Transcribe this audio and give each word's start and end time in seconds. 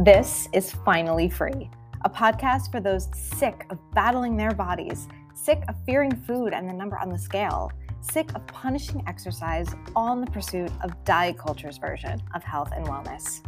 This 0.00 0.48
is 0.52 0.72
Finally 0.84 1.28
Free, 1.28 1.70
a 2.04 2.10
podcast 2.10 2.72
for 2.72 2.80
those 2.80 3.08
sick 3.14 3.64
of 3.70 3.78
battling 3.92 4.36
their 4.36 4.50
bodies, 4.50 5.06
sick 5.36 5.62
of 5.68 5.76
fearing 5.86 6.10
food 6.26 6.52
and 6.52 6.68
the 6.68 6.72
number 6.72 6.98
on 6.98 7.10
the 7.10 7.16
scale, 7.16 7.70
sick 8.00 8.28
of 8.34 8.44
punishing 8.48 9.04
exercise, 9.06 9.72
all 9.94 10.12
in 10.12 10.20
the 10.20 10.30
pursuit 10.32 10.72
of 10.82 11.04
diet 11.04 11.38
culture's 11.38 11.78
version 11.78 12.20
of 12.34 12.42
health 12.42 12.72
and 12.74 12.84
wellness. 12.86 13.46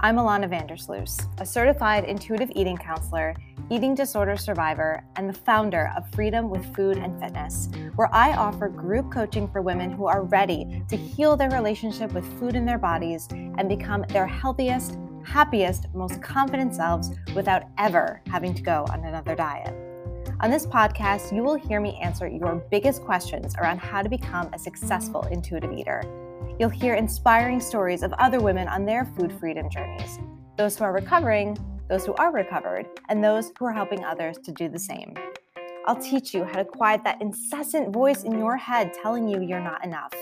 I'm 0.00 0.16
Alana 0.16 0.46
Vandersloos, 0.46 1.26
a 1.40 1.46
certified 1.46 2.04
intuitive 2.04 2.52
eating 2.54 2.76
counselor, 2.76 3.34
eating 3.70 3.94
disorder 3.94 4.36
survivor, 4.36 5.02
and 5.16 5.26
the 5.26 5.32
founder 5.32 5.90
of 5.96 6.08
Freedom 6.12 6.50
with 6.50 6.76
Food 6.76 6.98
and 6.98 7.18
Fitness, 7.18 7.70
where 7.96 8.14
I 8.14 8.34
offer 8.34 8.68
group 8.68 9.10
coaching 9.10 9.48
for 9.48 9.62
women 9.62 9.90
who 9.90 10.06
are 10.06 10.24
ready 10.24 10.84
to 10.88 10.96
heal 10.98 11.34
their 11.34 11.50
relationship 11.50 12.12
with 12.12 12.26
food 12.38 12.56
in 12.56 12.66
their 12.66 12.78
bodies 12.78 13.26
and 13.30 13.70
become 13.70 14.04
their 14.10 14.26
healthiest, 14.26 14.98
happiest, 15.28 15.86
most 15.94 16.20
confident 16.22 16.74
selves 16.74 17.10
without 17.34 17.64
ever 17.78 18.20
having 18.26 18.54
to 18.54 18.62
go 18.62 18.86
on 18.90 19.04
another 19.04 19.34
diet. 19.34 19.74
On 20.40 20.50
this 20.50 20.66
podcast, 20.66 21.34
you 21.34 21.42
will 21.42 21.56
hear 21.56 21.80
me 21.80 21.98
answer 22.02 22.26
your 22.26 22.56
biggest 22.70 23.02
questions 23.02 23.54
around 23.56 23.78
how 23.78 24.02
to 24.02 24.08
become 24.08 24.48
a 24.52 24.58
successful 24.58 25.22
intuitive 25.30 25.72
eater 25.72 26.02
You'll 26.58 26.70
hear 26.70 26.94
inspiring 26.94 27.60
stories 27.60 28.02
of 28.02 28.12
other 28.14 28.40
women 28.40 28.66
on 28.66 28.84
their 28.84 29.04
food 29.04 29.32
freedom 29.32 29.70
journeys 29.70 30.18
those 30.56 30.76
who 30.76 30.82
are 30.82 30.92
recovering, 30.92 31.56
those 31.88 32.04
who 32.04 32.14
are 32.14 32.32
recovered, 32.32 32.84
and 33.08 33.22
those 33.22 33.52
who 33.56 33.64
are 33.64 33.72
helping 33.72 34.04
others 34.04 34.36
to 34.38 34.50
do 34.50 34.68
the 34.68 34.78
same. 34.78 35.14
I'll 35.86 35.94
teach 35.94 36.34
you 36.34 36.42
how 36.42 36.54
to 36.54 36.64
quiet 36.64 37.04
that 37.04 37.22
incessant 37.22 37.92
voice 37.92 38.24
in 38.24 38.36
your 38.36 38.56
head 38.56 38.92
telling 39.00 39.28
you 39.28 39.40
you're 39.40 39.60
not 39.60 39.84
enough, 39.84 40.12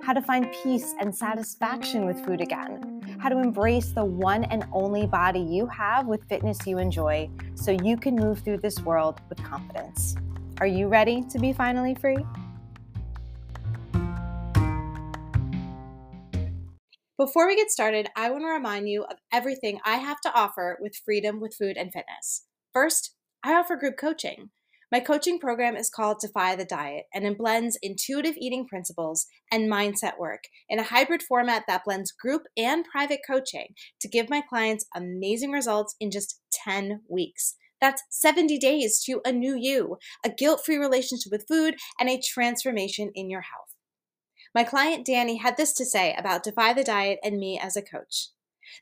how 0.00 0.12
to 0.12 0.22
find 0.22 0.46
peace 0.62 0.94
and 1.00 1.12
satisfaction 1.12 2.06
with 2.06 2.24
food 2.24 2.40
again, 2.40 2.89
how 3.20 3.28
to 3.28 3.38
embrace 3.38 3.92
the 3.92 4.04
one 4.04 4.44
and 4.44 4.64
only 4.72 5.06
body 5.06 5.40
you 5.40 5.66
have 5.66 6.06
with 6.06 6.26
fitness 6.26 6.66
you 6.66 6.78
enjoy 6.78 7.28
so 7.54 7.70
you 7.70 7.96
can 7.96 8.16
move 8.16 8.38
through 8.38 8.56
this 8.56 8.80
world 8.80 9.20
with 9.28 9.42
confidence. 9.44 10.16
Are 10.58 10.66
you 10.66 10.88
ready 10.88 11.22
to 11.30 11.38
be 11.38 11.52
finally 11.52 11.94
free? 11.94 12.24
Before 17.18 17.46
we 17.46 17.56
get 17.56 17.70
started, 17.70 18.08
I 18.16 18.30
want 18.30 18.44
to 18.44 18.48
remind 18.48 18.88
you 18.88 19.04
of 19.04 19.18
everything 19.30 19.78
I 19.84 19.96
have 19.96 20.22
to 20.22 20.34
offer 20.34 20.78
with 20.80 20.96
Freedom 21.04 21.38
with 21.38 21.54
Food 21.54 21.76
and 21.76 21.92
Fitness. 21.92 22.46
First, 22.72 23.14
I 23.44 23.52
offer 23.52 23.76
group 23.76 23.98
coaching. 23.98 24.48
My 24.92 24.98
coaching 24.98 25.38
program 25.38 25.76
is 25.76 25.88
called 25.88 26.18
Defy 26.20 26.56
the 26.56 26.64
Diet, 26.64 27.04
and 27.14 27.24
it 27.24 27.38
blends 27.38 27.78
intuitive 27.80 28.34
eating 28.36 28.66
principles 28.66 29.28
and 29.52 29.70
mindset 29.70 30.18
work 30.18 30.44
in 30.68 30.80
a 30.80 30.84
hybrid 30.84 31.22
format 31.22 31.62
that 31.68 31.84
blends 31.84 32.10
group 32.10 32.42
and 32.56 32.84
private 32.84 33.20
coaching 33.24 33.74
to 34.00 34.08
give 34.08 34.28
my 34.28 34.40
clients 34.40 34.86
amazing 34.92 35.52
results 35.52 35.94
in 36.00 36.10
just 36.10 36.40
10 36.52 37.02
weeks. 37.08 37.54
That's 37.80 38.02
70 38.10 38.58
days 38.58 39.00
to 39.04 39.20
a 39.24 39.30
new 39.30 39.56
you, 39.56 39.98
a 40.24 40.28
guilt 40.28 40.62
free 40.66 40.76
relationship 40.76 41.30
with 41.30 41.46
food, 41.46 41.76
and 42.00 42.08
a 42.08 42.20
transformation 42.20 43.12
in 43.14 43.30
your 43.30 43.42
health. 43.42 43.76
My 44.52 44.64
client 44.64 45.06
Danny 45.06 45.36
had 45.36 45.56
this 45.56 45.72
to 45.74 45.84
say 45.84 46.16
about 46.18 46.42
Defy 46.42 46.72
the 46.72 46.82
Diet 46.82 47.20
and 47.22 47.38
me 47.38 47.60
as 47.62 47.76
a 47.76 47.82
coach. 47.82 48.30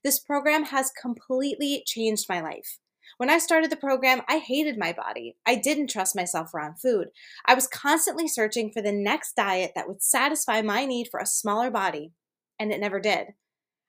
This 0.03 0.19
program 0.19 0.65
has 0.65 0.91
completely 0.91 1.83
changed 1.87 2.31
my 2.31 2.41
life. 2.41 2.79
When 3.19 3.31
I 3.31 3.39
started 3.39 3.71
the 3.71 3.77
program, 3.77 4.23
I 4.29 4.39
hated 4.39 4.79
my 4.79 4.93
body. 4.93 5.37
I 5.45 5.57
didn't 5.57 5.91
trust 5.91 6.15
myself 6.15 6.55
around 6.55 6.79
food. 6.79 7.09
I 7.45 7.55
was 7.55 7.67
constantly 7.67 8.29
searching 8.29 8.71
for 8.71 8.81
the 8.81 8.93
next 8.93 9.35
diet 9.35 9.73
that 9.75 9.89
would 9.89 10.05
satisfy 10.05 10.63
my 10.63 10.85
need 10.85 11.09
for 11.11 11.19
a 11.19 11.27
smaller 11.27 11.69
body, 11.69 12.13
and 12.61 12.71
it 12.71 12.79
never 12.79 13.01
did. 13.01 13.35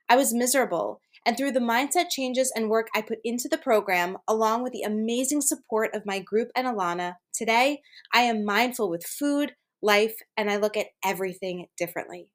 I 0.09 0.15
was 0.15 0.33
miserable, 0.33 1.01
and 1.27 1.37
through 1.37 1.51
the 1.51 1.59
mindset 1.59 2.09
changes 2.09 2.51
and 2.55 2.71
work 2.71 2.87
I 2.95 3.03
put 3.03 3.19
into 3.23 3.47
the 3.47 3.59
program, 3.59 4.17
along 4.27 4.63
with 4.63 4.73
the 4.73 4.81
amazing 4.81 5.41
support 5.41 5.93
of 5.93 6.07
my 6.07 6.17
group 6.17 6.49
and 6.55 6.65
Alana, 6.65 7.17
today 7.31 7.81
I 8.11 8.21
am 8.21 8.43
mindful 8.43 8.89
with 8.89 9.05
food, 9.05 9.53
life, 9.79 10.15
and 10.37 10.49
I 10.49 10.57
look 10.57 10.75
at 10.75 10.87
everything 11.05 11.67
differently. 11.77 12.31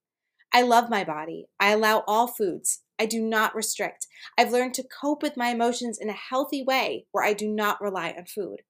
I 0.55 0.63
love 0.63 0.89
my 0.89 1.03
body. 1.03 1.47
I 1.59 1.73
allow 1.73 2.05
all 2.07 2.29
foods. 2.29 2.83
I 2.97 3.07
do 3.07 3.21
not 3.21 3.57
restrict. 3.57 4.07
I've 4.39 4.53
learned 4.53 4.75
to 4.75 4.87
cope 5.01 5.21
with 5.21 5.37
my 5.37 5.49
emotions 5.49 5.99
in 6.01 6.09
a 6.09 6.13
healthy 6.31 6.63
way 6.63 7.07
where 7.11 7.25
I 7.25 7.33
do 7.33 7.49
not 7.49 7.81
rely 7.81 8.15
on 8.17 8.27
food. 8.27 8.61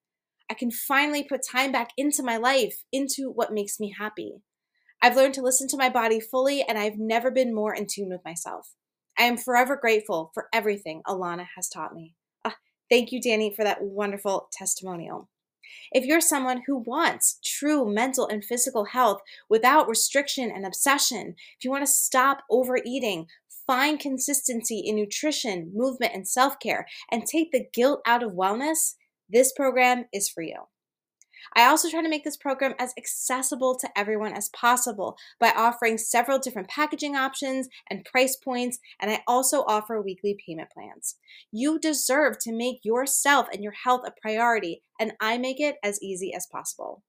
I 0.51 0.55
can 0.55 0.71
finally 0.71 1.23
put 1.23 1.43
time 1.47 1.73
back 1.73 1.91
into 1.99 2.23
my 2.23 2.39
life, 2.39 2.85
into 2.91 3.31
what 3.31 3.53
makes 3.53 3.79
me 3.79 3.95
happy. 3.99 4.37
I've 5.03 5.17
learned 5.17 5.35
to 5.35 5.43
listen 5.43 5.69
to 5.69 5.77
my 5.77 5.91
body 5.91 6.21
fully, 6.21 6.63
and 6.63 6.79
I've 6.79 6.99
never 6.99 7.31
been 7.31 7.55
more 7.55 7.75
in 7.75 7.87
tune 7.87 8.09
with 8.09 8.25
myself. 8.25 8.71
I 9.19 9.25
am 9.25 9.37
forever 9.37 9.77
grateful 9.77 10.31
for 10.33 10.49
everything 10.55 11.03
Alana 11.07 11.47
has 11.57 11.69
taught 11.69 11.95
me. 11.95 12.15
Uh, 12.47 12.53
thank 12.91 13.13
you, 13.13 13.21
Danny, 13.21 13.53
for 13.55 13.63
that 13.63 13.83
wonderful 13.83 14.49
testimonial. 14.53 15.29
If 15.93 16.05
you're 16.05 16.21
someone 16.21 16.63
who 16.67 16.79
wants 16.79 17.39
true 17.45 17.93
mental 17.93 18.27
and 18.27 18.45
physical 18.45 18.87
health 18.87 19.21
without 19.49 19.89
restriction 19.89 20.51
and 20.51 20.67
obsession, 20.67 21.35
if 21.59 21.65
you 21.65 21.71
want 21.71 21.87
to 21.87 21.93
stop 21.93 22.43
overeating, 22.51 23.27
find 23.67 23.99
consistency 23.99 24.79
in 24.79 24.97
nutrition, 24.97 25.71
movement, 25.75 26.13
and 26.15 26.29
self 26.29 26.59
care, 26.59 26.87
and 27.11 27.27
take 27.27 27.53
the 27.53 27.67
guilt 27.73 28.01
out 28.07 28.23
of 28.23 28.33
wellness, 28.33 28.95
this 29.29 29.53
program 29.53 30.05
is 30.13 30.29
for 30.29 30.43
you. 30.43 30.65
I 31.55 31.67
also 31.67 31.89
try 31.91 32.03
to 32.03 32.09
make 32.09 32.25
this 32.25 32.37
program 32.37 32.75
as 32.79 32.93
accessible 32.97 33.77
to 33.79 33.99
everyone 33.99 34.33
as 34.33 34.49
possible 34.51 35.17
by 35.39 35.53
offering 35.55 35.99
several 35.99 36.39
different 36.39 36.69
packaging 36.69 37.17
options 37.17 37.69
and 37.91 38.05
price 38.05 38.37
points, 38.37 38.79
and 39.01 39.11
I 39.11 39.23
also 39.27 39.65
offer 39.67 40.01
weekly 40.01 40.37
payment 40.47 40.71
plans. 40.71 41.17
You 41.53 41.79
deserve 41.79 42.39
to 42.41 42.53
make 42.53 42.85
yourself 42.85 43.47
and 43.53 43.63
your 43.63 43.73
health 43.73 44.03
a 44.07 44.13
priority, 44.21 44.83
and 44.99 45.13
I 45.21 45.39
make 45.39 45.61
it 45.61 45.77
as 45.83 46.03
easy 46.03 46.33
as 46.35 46.47
possible. 46.51 47.03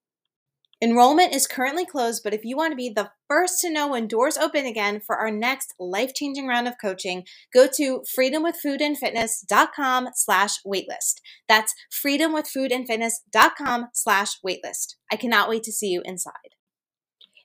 Enrollment 0.82 1.34
is 1.34 1.46
currently 1.46 1.86
closed, 1.86 2.20
but 2.22 2.34
if 2.34 2.44
you 2.44 2.54
want 2.54 2.72
to 2.72 2.76
be 2.76 2.92
the 2.94 3.10
first 3.28 3.62
to 3.62 3.70
know 3.70 3.88
when 3.88 4.06
doors 4.06 4.36
open 4.36 4.66
again 4.66 5.00
for 5.00 5.16
our 5.16 5.30
next 5.30 5.72
life-changing 5.80 6.46
round 6.46 6.68
of 6.68 6.74
coaching, 6.78 7.24
go 7.54 7.66
to 7.66 8.02
freedomwithfoodandfitness.com 8.18 10.08
slash 10.14 10.58
waitlist. 10.66 11.20
That's 11.48 11.74
freedomwithfoodandfitness.com 12.04 13.86
slash 13.94 14.38
waitlist. 14.46 14.96
I 15.10 15.16
cannot 15.16 15.48
wait 15.48 15.62
to 15.62 15.72
see 15.72 15.88
you 15.88 16.02
inside. 16.04 16.34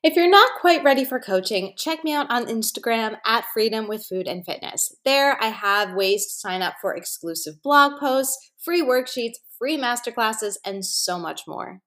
If 0.03 0.15
you're 0.15 0.29
not 0.29 0.59
quite 0.59 0.83
ready 0.83 1.05
for 1.05 1.19
coaching, 1.19 1.75
check 1.77 2.03
me 2.03 2.11
out 2.11 2.29
on 2.29 2.47
Instagram 2.47 3.17
at 3.25 3.45
Freedom 3.53 3.87
with 3.87 4.05
Food 4.05 4.27
and 4.27 4.43
Fitness. 4.43 4.93
There 5.05 5.41
I 5.41 5.49
have 5.49 5.93
ways 5.93 6.25
to 6.25 6.33
sign 6.33 6.61
up 6.61 6.73
for 6.81 6.95
exclusive 6.95 7.61
blog 7.63 7.99
posts, 7.99 8.51
free 8.57 8.81
worksheets, 8.83 9.35
free 9.57 9.77
masterclasses, 9.77 10.55
and 10.65 10.83
so 10.83 11.17
much 11.17 11.43
more. 11.47 11.81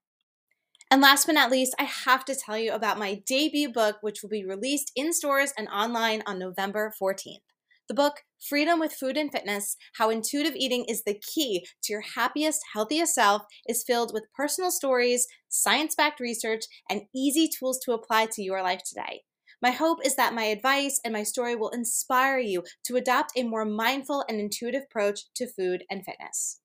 And 0.94 1.02
last 1.02 1.26
but 1.26 1.34
not 1.34 1.50
least, 1.50 1.74
I 1.76 1.82
have 1.82 2.24
to 2.26 2.36
tell 2.36 2.56
you 2.56 2.72
about 2.72 3.00
my 3.00 3.20
debut 3.26 3.68
book, 3.68 3.96
which 4.00 4.22
will 4.22 4.30
be 4.30 4.44
released 4.44 4.92
in 4.94 5.12
stores 5.12 5.52
and 5.58 5.66
online 5.66 6.22
on 6.24 6.38
November 6.38 6.92
14th. 7.02 7.40
The 7.88 7.94
book, 7.94 8.20
Freedom 8.48 8.78
with 8.78 8.92
Food 8.92 9.16
and 9.16 9.32
Fitness 9.32 9.76
How 9.96 10.08
Intuitive 10.10 10.54
Eating 10.54 10.84
is 10.88 11.02
the 11.02 11.20
Key 11.20 11.66
to 11.82 11.92
Your 11.92 12.04
Happiest, 12.14 12.60
Healthiest 12.74 13.12
Self, 13.12 13.42
is 13.66 13.82
filled 13.84 14.12
with 14.14 14.28
personal 14.36 14.70
stories, 14.70 15.26
science 15.48 15.96
backed 15.96 16.20
research, 16.20 16.62
and 16.88 17.02
easy 17.12 17.48
tools 17.48 17.80
to 17.80 17.92
apply 17.92 18.26
to 18.26 18.44
your 18.44 18.62
life 18.62 18.82
today. 18.88 19.22
My 19.60 19.72
hope 19.72 19.98
is 20.06 20.14
that 20.14 20.32
my 20.32 20.44
advice 20.44 21.00
and 21.04 21.12
my 21.12 21.24
story 21.24 21.56
will 21.56 21.70
inspire 21.70 22.38
you 22.38 22.62
to 22.84 22.94
adopt 22.94 23.32
a 23.36 23.42
more 23.42 23.64
mindful 23.64 24.24
and 24.28 24.38
intuitive 24.38 24.84
approach 24.84 25.22
to 25.34 25.52
food 25.52 25.82
and 25.90 26.04
fitness. 26.04 26.60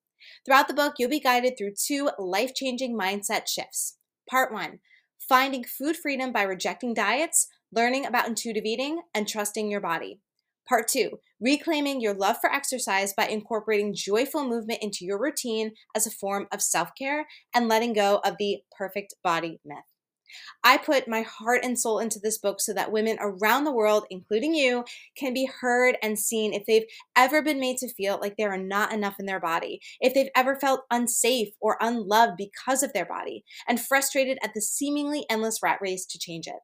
Throughout 0.46 0.68
the 0.68 0.76
book, 0.76 0.98
you'll 1.00 1.10
be 1.10 1.20
guided 1.20 1.58
through 1.58 1.74
two 1.84 2.12
life 2.20 2.54
changing 2.54 2.96
mindset 2.96 3.48
shifts. 3.48 3.96
Part 4.30 4.54
one 4.54 4.80
finding 5.28 5.64
food 5.64 5.98
freedom 5.98 6.32
by 6.32 6.44
rejecting 6.44 6.94
diets, 6.94 7.48
learning 7.72 8.06
about 8.06 8.28
intuitive 8.28 8.66
eating, 8.66 9.02
and 9.14 9.28
trusting 9.28 9.70
your 9.70 9.82
body. 9.82 10.20
Part 10.68 10.88
two 10.88 11.20
reclaiming 11.42 12.00
your 12.02 12.14
love 12.14 12.38
for 12.40 12.52
exercise 12.52 13.14
by 13.14 13.28
incorporating 13.28 13.94
joyful 13.96 14.48
movement 14.48 14.84
into 14.84 15.06
your 15.06 15.20
routine 15.20 15.72
as 15.96 16.06
a 16.06 16.12
form 16.12 16.48
of 16.52 16.62
self 16.62 16.90
care 16.98 17.28
and 17.56 17.68
letting 17.68 17.94
go 17.94 18.22
of 18.24 18.36
the 18.38 18.60
perfect 18.78 19.16
body 19.24 19.60
myth. 19.66 19.80
I 20.64 20.78
put 20.78 21.08
my 21.08 21.22
heart 21.22 21.62
and 21.64 21.80
soul 21.80 22.00
into 22.00 22.20
this 22.20 22.38
book 22.38 22.62
so 22.62 22.74
that 22.74 22.92
women 22.92 23.18
around 23.20 23.64
the 23.64 23.74
world, 23.74 24.06
including 24.10 24.54
you, 24.54 24.84
can 25.16 25.34
be 25.34 25.50
heard 25.62 25.98
and 26.02 26.18
seen 26.18 26.54
if 26.54 26.66
they've 26.66 26.88
ever 27.16 27.42
been 27.42 27.60
made 27.60 27.78
to 27.78 27.94
feel 27.94 28.20
like 28.22 28.38
they 28.38 28.44
are 28.44 28.58
not 28.58 28.94
enough 28.94 29.16
in 29.20 29.26
their 29.26 29.40
body, 29.40 29.80
if 30.00 30.14
they've 30.14 30.32
ever 30.36 30.60
felt 30.60 30.86
unsafe 30.92 31.50
or 31.60 31.78
unloved 31.82 32.38
because 32.38 32.84
of 32.84 32.94
their 32.94 33.06
body, 33.06 33.44
and 33.68 33.80
frustrated 33.80 34.38
at 34.44 34.54
the 34.54 34.62
seemingly 34.62 35.26
endless 35.30 35.60
rat 35.64 35.80
race 35.82 36.06
to 36.06 36.20
change 36.20 36.48
it. 36.48 36.60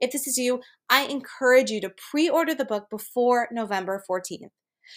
If 0.00 0.12
this 0.12 0.26
is 0.26 0.38
you, 0.38 0.60
I 0.88 1.02
encourage 1.02 1.70
you 1.70 1.80
to 1.82 1.90
pre 2.10 2.28
order 2.28 2.54
the 2.54 2.64
book 2.64 2.88
before 2.90 3.48
November 3.52 4.02
14th. 4.10 4.48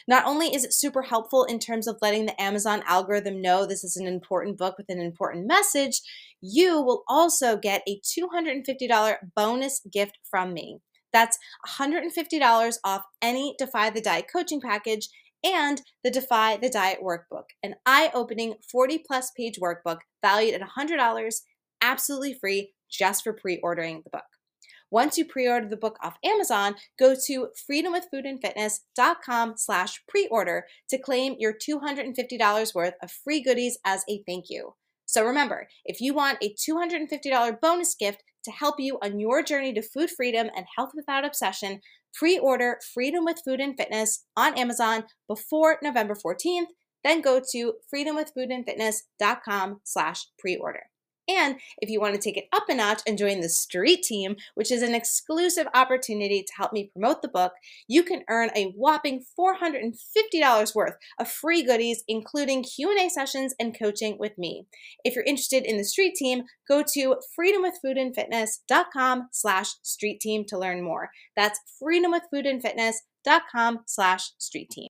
Not 0.08 0.26
only 0.26 0.54
is 0.54 0.64
it 0.64 0.74
super 0.74 1.04
helpful 1.04 1.44
in 1.46 1.60
terms 1.60 1.88
of 1.88 1.98
letting 2.02 2.26
the 2.26 2.42
Amazon 2.42 2.84
algorithm 2.86 3.42
know 3.42 3.66
this 3.66 3.84
is 3.84 3.98
an 3.98 4.08
important 4.08 4.58
book 4.58 4.78
with 4.78 4.90
an 4.90 5.00
important 5.00 5.48
message, 5.48 6.02
you 6.42 6.82
will 6.82 7.04
also 7.08 7.58
get 7.58 7.84
a 7.88 8.00
$250 8.02 9.18
bonus 9.36 9.82
gift 9.92 10.20
from 10.30 10.54
me. 10.54 10.80
That's 11.12 11.38
$150 11.68 12.78
off 12.84 13.04
any 13.22 13.56
Defy 13.58 13.92
the 13.92 14.02
Diet 14.02 14.26
coaching 14.32 14.60
package 14.60 15.08
and 15.44 15.82
the 16.04 16.12
Defy 16.12 16.58
the 16.58 16.70
Diet 16.70 17.00
Workbook, 17.04 17.46
an 17.62 17.76
eye 17.86 18.10
opening 18.14 18.56
40 18.72 19.04
plus 19.06 19.32
page 19.38 19.60
workbook 19.60 20.00
valued 20.24 20.56
at 20.56 20.68
$100, 20.68 21.34
absolutely 21.82 22.34
free 22.34 22.74
just 22.90 23.24
for 23.24 23.34
pre 23.34 23.60
ordering 23.62 24.02
the 24.04 24.10
book. 24.10 24.24
Once 24.94 25.18
you 25.18 25.26
pre-order 25.26 25.68
the 25.68 25.76
book 25.76 25.98
off 26.04 26.20
Amazon, 26.24 26.76
go 27.00 27.16
to 27.26 27.48
freedomwithfoodandfitness.com 27.68 29.56
slash 29.58 30.00
pre-order 30.08 30.66
to 30.88 31.00
claim 31.00 31.36
your 31.40 31.52
$250 31.52 32.76
worth 32.76 32.94
of 33.02 33.10
free 33.12 33.42
goodies 33.42 33.80
as 33.84 34.04
a 34.08 34.22
thank 34.28 34.52
you. 34.52 34.76
So 35.08 35.26
remember, 35.26 35.68
if 35.84 36.00
you 36.00 36.14
want 36.14 36.38
a 36.44 36.54
$250 36.54 37.60
bonus 37.60 37.96
gift 37.96 38.22
to 38.46 38.52
help 38.52 38.76
you 38.78 39.00
on 39.02 39.20
your 39.20 39.42
journey 39.42 39.74
to 39.74 39.82
food 39.82 40.12
freedom 40.12 40.52
and 40.56 40.68
health 40.78 40.92
without 40.94 41.26
obsession, 41.26 41.82
pre-order 42.14 42.78
Freedom 42.94 43.26
with 43.26 43.42
Food 43.44 43.62
and 43.62 43.76
Fitness 43.76 44.26
on 44.38 44.56
Amazon 44.56 45.06
before 45.28 45.80
November 45.82 46.14
14th, 46.14 46.68
then 47.04 47.20
go 47.20 47.42
to 47.52 47.74
freedomwithfoodandfitness.com 47.92 49.82
slash 49.84 50.28
pre-order. 50.38 50.84
And 51.28 51.56
if 51.80 51.90
you 51.90 52.00
want 52.00 52.16
to 52.16 52.22
take 52.22 52.38
it 52.38 52.48
up 52.52 52.64
a 52.70 52.76
notch 52.76 53.02
and 53.08 53.18
join 53.18 53.42
the 53.42 53.50
street 53.50 54.04
team, 54.04 54.36
which 54.56 54.72
is 54.72 54.82
an 54.82 54.94
exclusive 54.94 55.68
opportunity 55.74 56.44
to 56.44 56.54
help 56.58 56.74
me 56.74 56.92
promote 56.94 57.22
the 57.22 57.28
book, 57.28 57.54
you 57.88 58.04
can 58.04 58.24
earn 58.30 58.50
a 58.56 58.74
whopping 58.76 59.24
$450 59.40 60.76
worth 60.76 60.96
of 61.20 61.30
free 61.30 61.64
goodies, 61.64 62.04
including 62.08 62.64
Q&A 62.64 63.10
sessions 63.10 63.54
and 63.60 63.78
coaching 63.78 64.18
with 64.20 64.38
me. 64.38 64.68
If 65.04 65.16
you're 65.16 65.24
interested 65.26 65.64
in 65.66 65.78
the 65.78 65.84
street 65.84 66.16
team, 66.16 66.44
go 66.68 66.84
to 66.94 67.18
freedomwithfoodandfitness.com 67.40 69.30
slash 69.32 69.76
street 69.82 70.20
team 70.20 70.46
to 70.48 70.58
learn 70.58 70.84
more. 70.84 71.10
That's 71.36 71.60
freedomwithfoodandfitness.com 71.82 73.80
slash 73.86 74.32
street 74.38 74.70
team. 74.70 74.90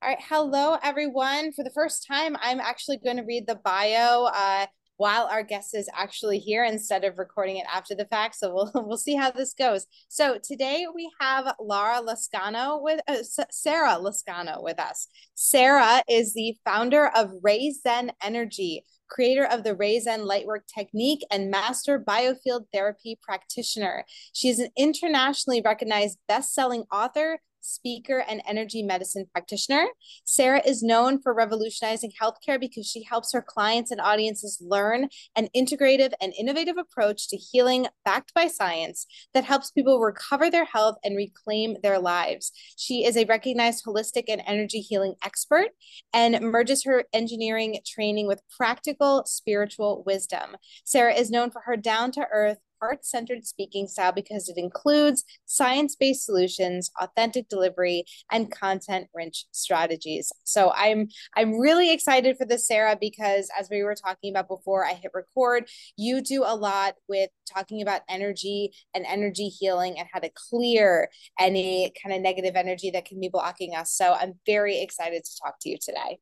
All 0.00 0.08
right, 0.08 0.18
hello 0.28 0.76
everyone. 0.80 1.52
For 1.52 1.64
the 1.64 1.72
first 1.74 2.06
time, 2.06 2.36
I'm 2.40 2.60
actually 2.60 2.98
going 2.98 3.16
to 3.16 3.24
read 3.24 3.48
the 3.48 3.56
bio 3.56 4.26
uh, 4.32 4.66
while 4.96 5.26
our 5.26 5.42
guest 5.42 5.74
is 5.74 5.88
actually 5.92 6.38
here 6.38 6.64
instead 6.64 7.02
of 7.02 7.18
recording 7.18 7.56
it 7.56 7.66
after 7.72 7.96
the 7.96 8.04
fact. 8.04 8.36
So 8.36 8.54
we'll 8.54 8.70
we'll 8.86 8.96
see 8.96 9.16
how 9.16 9.32
this 9.32 9.54
goes. 9.54 9.86
So 10.06 10.38
today 10.40 10.86
we 10.94 11.10
have 11.20 11.52
Laura 11.58 12.00
Lascano 12.00 12.80
with 12.80 13.00
uh, 13.08 13.24
Sarah 13.50 13.98
Lascano 14.00 14.62
with 14.62 14.78
us. 14.78 15.08
Sarah 15.34 16.00
is 16.08 16.32
the 16.32 16.56
founder 16.64 17.08
of 17.08 17.32
RayZen 17.44 18.10
Energy, 18.22 18.84
creator 19.08 19.46
of 19.46 19.64
the 19.64 19.74
RayZen 19.74 20.20
Lightwork 20.20 20.60
technique 20.72 21.26
and 21.32 21.50
master 21.50 21.98
biofield 21.98 22.66
therapy 22.72 23.18
practitioner. 23.20 24.04
She 24.32 24.48
is 24.48 24.60
an 24.60 24.68
internationally 24.76 25.60
recognized 25.60 26.18
best-selling 26.28 26.84
author, 26.92 27.40
speaker, 27.60 28.24
and 28.28 28.42
energy 28.46 28.82
medicine 28.82 29.26
practitioner. 29.32 29.86
Sarah 30.24 30.62
is 30.64 30.82
known 30.82 31.20
for 31.20 31.34
revolutionizing 31.34 32.12
healthcare 32.20 32.58
because 32.58 32.86
she 32.86 33.02
helps 33.02 33.32
her 33.32 33.42
clients 33.42 33.90
and 33.90 34.00
audiences 34.00 34.58
learn 34.60 35.08
an 35.36 35.48
integrative 35.56 36.12
and 36.20 36.32
innovative 36.38 36.76
approach 36.78 37.28
to 37.28 37.36
healing 37.36 37.86
backed 38.04 38.32
by 38.34 38.46
science 38.46 39.06
that 39.34 39.44
helps 39.44 39.70
people 39.70 40.00
recover 40.00 40.50
their 40.50 40.64
health 40.64 40.96
and 41.04 41.16
reclaim 41.16 41.76
their 41.82 41.98
lives. 41.98 42.52
She 42.76 43.04
is 43.04 43.16
a 43.16 43.24
recognized 43.24 43.84
holistic 43.84 44.24
and 44.28 44.42
energy 44.46 44.80
healing 44.80 45.14
expert 45.24 45.68
and 46.12 46.40
merges 46.40 46.84
her 46.84 47.04
engineering 47.12 47.78
training 47.86 48.26
with 48.26 48.42
practical 48.56 49.24
spiritual 49.26 50.02
wisdom. 50.06 50.56
Sarah 50.84 51.14
is 51.14 51.30
known 51.30 51.50
for 51.50 51.62
her 51.62 51.76
down 51.76 52.12
to 52.12 52.26
earth, 52.32 52.58
heart 52.80 53.04
centered 53.04 53.46
speaking 53.46 53.86
style 53.86 54.12
because 54.12 54.48
it 54.48 54.56
includes 54.56 55.24
science 55.46 55.96
based 55.96 56.24
solutions, 56.24 56.90
authentic 57.00 57.48
delivery, 57.48 58.04
and 58.30 58.50
content 58.50 59.08
rich 59.14 59.46
strategies. 59.52 60.30
So 60.44 60.72
I'm 60.74 61.08
I'm 61.36 61.58
really 61.58 61.92
excited 61.92 62.36
for 62.36 62.44
this, 62.46 62.66
Sarah, 62.66 62.96
because 63.00 63.50
as 63.58 63.68
we 63.70 63.82
were 63.82 63.94
talking 63.94 64.32
about 64.32 64.48
before 64.48 64.84
I 64.84 64.94
hit 64.94 65.10
record, 65.14 65.68
you 65.96 66.20
do 66.20 66.44
a 66.44 66.54
lot 66.54 66.94
with 67.08 67.30
talking 67.52 67.82
about 67.82 68.02
energy 68.08 68.72
and 68.94 69.04
energy 69.06 69.48
healing 69.48 69.98
and 69.98 70.08
how 70.12 70.20
to 70.20 70.30
clear 70.34 71.10
any 71.38 71.92
kind 72.02 72.14
of 72.14 72.22
negative 72.22 72.56
energy 72.56 72.90
that 72.90 73.04
can 73.04 73.20
be 73.20 73.28
blocking 73.28 73.74
us. 73.74 73.92
So 73.92 74.14
I'm 74.14 74.34
very 74.46 74.80
excited 74.80 75.24
to 75.24 75.30
talk 75.42 75.56
to 75.60 75.70
you 75.70 75.78
today. 75.80 76.18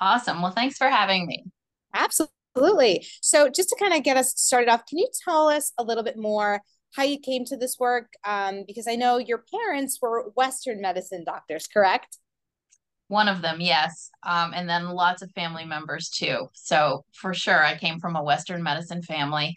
Awesome. 0.00 0.42
Well, 0.42 0.52
thanks 0.52 0.76
for 0.76 0.88
having 0.88 1.26
me. 1.26 1.44
Absolutely. 1.94 2.35
Absolutely. 2.56 3.06
So, 3.20 3.50
just 3.50 3.68
to 3.68 3.76
kind 3.78 3.92
of 3.92 4.02
get 4.02 4.16
us 4.16 4.32
started 4.36 4.70
off, 4.70 4.86
can 4.86 4.98
you 4.98 5.08
tell 5.24 5.48
us 5.48 5.72
a 5.78 5.84
little 5.84 6.02
bit 6.02 6.16
more 6.16 6.62
how 6.94 7.02
you 7.02 7.18
came 7.18 7.44
to 7.46 7.56
this 7.56 7.76
work? 7.78 8.12
Um, 8.24 8.64
because 8.66 8.88
I 8.88 8.96
know 8.96 9.18
your 9.18 9.44
parents 9.52 9.98
were 10.00 10.30
Western 10.36 10.80
medicine 10.80 11.22
doctors, 11.24 11.66
correct? 11.66 12.16
One 13.08 13.28
of 13.28 13.42
them, 13.42 13.60
yes. 13.60 14.10
Um, 14.22 14.52
and 14.54 14.68
then 14.68 14.88
lots 14.88 15.22
of 15.22 15.30
family 15.32 15.64
members 15.66 16.08
too. 16.08 16.48
So, 16.54 17.04
for 17.12 17.34
sure, 17.34 17.62
I 17.62 17.76
came 17.76 18.00
from 18.00 18.16
a 18.16 18.24
Western 18.24 18.62
medicine 18.62 19.02
family. 19.02 19.56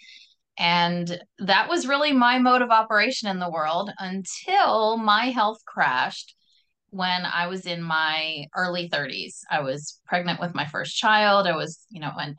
And 0.57 1.21
that 1.37 1.69
was 1.69 1.87
really 1.87 2.11
my 2.11 2.37
mode 2.37 2.61
of 2.61 2.69
operation 2.69 3.29
in 3.29 3.39
the 3.39 3.49
world 3.49 3.91
until 3.97 4.97
my 4.97 5.27
health 5.27 5.59
crashed 5.65 6.35
when 6.89 7.25
I 7.25 7.47
was 7.47 7.65
in 7.65 7.81
my 7.81 8.45
early 8.53 8.89
30s. 8.89 9.39
I 9.49 9.61
was 9.61 10.01
pregnant 10.05 10.41
with 10.41 10.53
my 10.53 10.65
first 10.65 10.97
child. 10.97 11.47
I 11.47 11.55
was, 11.55 11.85
you 11.89 12.01
know, 12.01 12.11
an, 12.17 12.35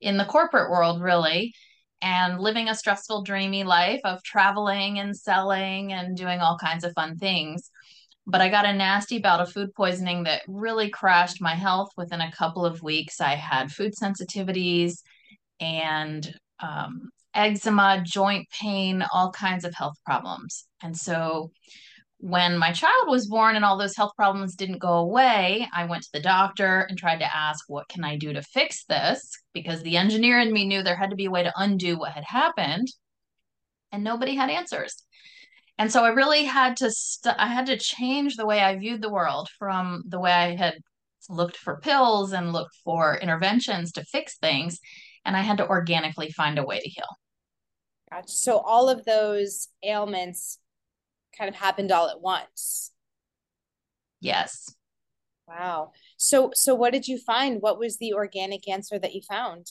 in 0.00 0.16
the 0.16 0.24
corporate 0.24 0.70
world, 0.70 1.00
really, 1.02 1.52
and 2.00 2.40
living 2.40 2.68
a 2.68 2.74
stressful, 2.74 3.22
dreamy 3.24 3.64
life 3.64 4.00
of 4.04 4.22
traveling 4.22 4.98
and 4.98 5.16
selling 5.16 5.92
and 5.92 6.16
doing 6.16 6.40
all 6.40 6.56
kinds 6.58 6.84
of 6.84 6.92
fun 6.94 7.16
things. 7.16 7.70
But 8.26 8.40
I 8.40 8.50
got 8.50 8.66
a 8.66 8.72
nasty 8.72 9.18
bout 9.18 9.40
of 9.40 9.50
food 9.50 9.70
poisoning 9.74 10.24
that 10.24 10.42
really 10.46 10.90
crashed 10.90 11.40
my 11.40 11.54
health 11.54 11.90
within 11.96 12.20
a 12.20 12.32
couple 12.32 12.64
of 12.64 12.82
weeks. 12.82 13.20
I 13.20 13.34
had 13.34 13.72
food 13.72 13.94
sensitivities 14.00 14.98
and 15.60 16.32
um, 16.60 17.08
eczema, 17.34 18.02
joint 18.04 18.46
pain, 18.50 19.04
all 19.12 19.32
kinds 19.32 19.64
of 19.64 19.74
health 19.74 19.96
problems. 20.04 20.66
And 20.82 20.96
so 20.96 21.50
when 22.20 22.58
my 22.58 22.72
child 22.72 23.06
was 23.06 23.28
born 23.28 23.54
and 23.54 23.64
all 23.64 23.78
those 23.78 23.96
health 23.96 24.12
problems 24.16 24.56
didn't 24.56 24.78
go 24.78 24.94
away, 24.94 25.68
I 25.72 25.84
went 25.84 26.02
to 26.02 26.12
the 26.12 26.20
doctor 26.20 26.80
and 26.88 26.98
tried 26.98 27.20
to 27.20 27.36
ask, 27.36 27.64
what 27.68 27.88
can 27.88 28.02
I 28.02 28.16
do 28.16 28.32
to 28.32 28.42
fix 28.42 28.84
this? 28.84 29.38
Because 29.54 29.82
the 29.82 29.96
engineer 29.96 30.40
in 30.40 30.52
me 30.52 30.66
knew 30.66 30.82
there 30.82 30.96
had 30.96 31.10
to 31.10 31.16
be 31.16 31.26
a 31.26 31.30
way 31.30 31.44
to 31.44 31.52
undo 31.56 31.96
what 31.96 32.12
had 32.12 32.24
happened. 32.24 32.88
And 33.92 34.02
nobody 34.02 34.34
had 34.34 34.50
answers. 34.50 35.04
And 35.78 35.92
so 35.92 36.04
I 36.04 36.08
really 36.08 36.44
had 36.44 36.76
to 36.78 36.90
st- 36.90 37.36
I 37.38 37.46
had 37.46 37.66
to 37.66 37.78
change 37.78 38.34
the 38.34 38.46
way 38.46 38.60
I 38.60 38.76
viewed 38.76 39.00
the 39.00 39.12
world 39.12 39.48
from 39.56 40.02
the 40.06 40.18
way 40.18 40.32
I 40.32 40.56
had 40.56 40.74
looked 41.28 41.56
for 41.56 41.78
pills 41.78 42.32
and 42.32 42.52
looked 42.52 42.74
for 42.84 43.16
interventions 43.16 43.92
to 43.92 44.04
fix 44.04 44.38
things. 44.38 44.80
And 45.24 45.36
I 45.36 45.42
had 45.42 45.58
to 45.58 45.68
organically 45.68 46.32
find 46.32 46.58
a 46.58 46.64
way 46.64 46.80
to 46.80 46.88
heal. 46.88 47.06
Gotcha. 48.10 48.28
So 48.28 48.58
all 48.58 48.88
of 48.88 49.04
those 49.04 49.68
ailments 49.84 50.58
kind 51.38 51.48
of 51.48 51.54
happened 51.54 51.92
all 51.92 52.08
at 52.08 52.20
once. 52.20 52.92
Yes. 54.20 54.74
Wow. 55.46 55.92
So 56.16 56.50
so 56.54 56.74
what 56.74 56.92
did 56.92 57.08
you 57.08 57.18
find? 57.18 57.62
What 57.62 57.78
was 57.78 57.96
the 57.96 58.12
organic 58.12 58.68
answer 58.68 58.98
that 58.98 59.14
you 59.14 59.22
found? 59.22 59.68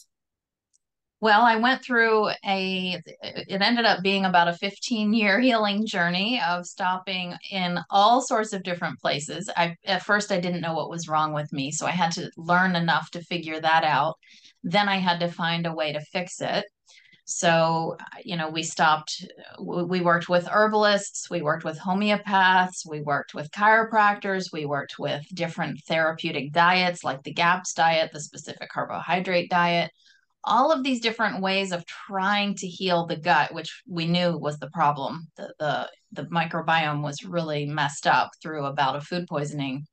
Well, 1.19 1.41
I 1.41 1.55
went 1.55 1.83
through 1.83 2.29
a, 2.45 3.01
it 3.23 3.61
ended 3.61 3.85
up 3.85 4.03
being 4.03 4.25
about 4.25 4.47
a 4.47 4.53
15 4.53 5.13
year 5.13 5.39
healing 5.41 5.85
journey 5.85 6.39
of 6.47 6.65
stopping 6.67 7.33
in 7.49 7.79
all 7.89 8.21
sorts 8.21 8.53
of 8.53 8.61
different 8.63 8.99
places. 8.99 9.49
I, 9.57 9.75
at 9.85 10.03
first, 10.03 10.31
I 10.31 10.39
didn't 10.39 10.61
know 10.61 10.75
what 10.75 10.91
was 10.91 11.07
wrong 11.07 11.33
with 11.33 11.51
me. 11.51 11.71
So 11.71 11.87
I 11.87 11.91
had 11.91 12.11
to 12.13 12.29
learn 12.37 12.75
enough 12.75 13.09
to 13.11 13.21
figure 13.21 13.59
that 13.59 13.83
out. 13.83 14.17
Then 14.63 14.87
I 14.87 14.97
had 14.97 15.19
to 15.21 15.31
find 15.31 15.65
a 15.65 15.73
way 15.73 15.91
to 15.93 16.01
fix 16.01 16.39
it. 16.39 16.65
So, 17.29 17.97
you 18.23 18.37
know, 18.37 18.49
we 18.49 18.63
stopped, 18.63 19.21
we 19.59 19.99
worked 19.99 20.29
with 20.29 20.47
herbalists, 20.47 21.29
we 21.29 21.41
worked 21.41 21.65
with 21.65 21.77
homeopaths, 21.77 22.87
we 22.87 23.01
worked 23.01 23.33
with 23.33 23.51
chiropractors, 23.51 24.45
we 24.53 24.65
worked 24.65 24.97
with 24.97 25.25
different 25.33 25.81
therapeutic 25.89 26.53
diets 26.53 27.03
like 27.03 27.23
the 27.23 27.33
GAPS 27.33 27.73
diet, 27.73 28.11
the 28.13 28.21
specific 28.21 28.69
carbohydrate 28.69 29.49
diet, 29.49 29.91
all 30.45 30.71
of 30.71 30.85
these 30.85 31.01
different 31.01 31.41
ways 31.41 31.73
of 31.73 31.85
trying 31.85 32.55
to 32.55 32.67
heal 32.67 33.05
the 33.05 33.17
gut, 33.17 33.53
which 33.53 33.81
we 33.85 34.07
knew 34.07 34.37
was 34.37 34.57
the 34.59 34.69
problem. 34.69 35.27
The, 35.35 35.53
the, 35.59 35.89
the 36.13 36.23
microbiome 36.29 37.03
was 37.03 37.25
really 37.25 37.65
messed 37.65 38.07
up 38.07 38.31
through 38.41 38.63
a 38.63 38.73
bout 38.73 38.95
of 38.95 39.03
food 39.03 39.27
poisoning. 39.27 39.85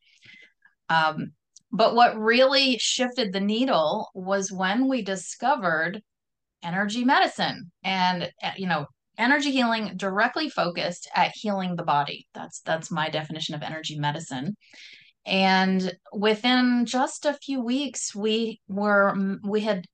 Um, 0.89 1.33
but 1.73 1.97
what 1.97 2.17
really 2.17 2.79
shifted 2.79 3.33
the 3.33 3.41
needle 3.41 4.11
was 4.15 4.53
when 4.53 4.87
we 4.87 5.03
discovered 5.03 6.01
energy 6.65 7.05
medicine 7.05 7.71
and 7.85 8.31
uh, 8.43 8.53
you 8.57 8.67
know 8.67 8.87
energy 9.19 9.51
healing 9.53 9.93
directly 9.97 10.49
focused 10.49 11.09
at 11.15 11.33
healing 11.35 11.77
the 11.77 11.85
body 11.85 12.27
that's 12.35 12.61
that's 12.61 12.91
my 12.91 13.09
definition 13.09 13.55
of 13.55 13.63
energy 13.63 13.99
medicine 13.99 14.57
and 15.27 15.95
within 16.13 16.85
just 16.85 17.25
a 17.25 17.35
few 17.35 17.63
weeks 17.63 18.15
we 18.15 18.61
were 18.69 19.15
we 19.45 19.61
had 19.61 19.85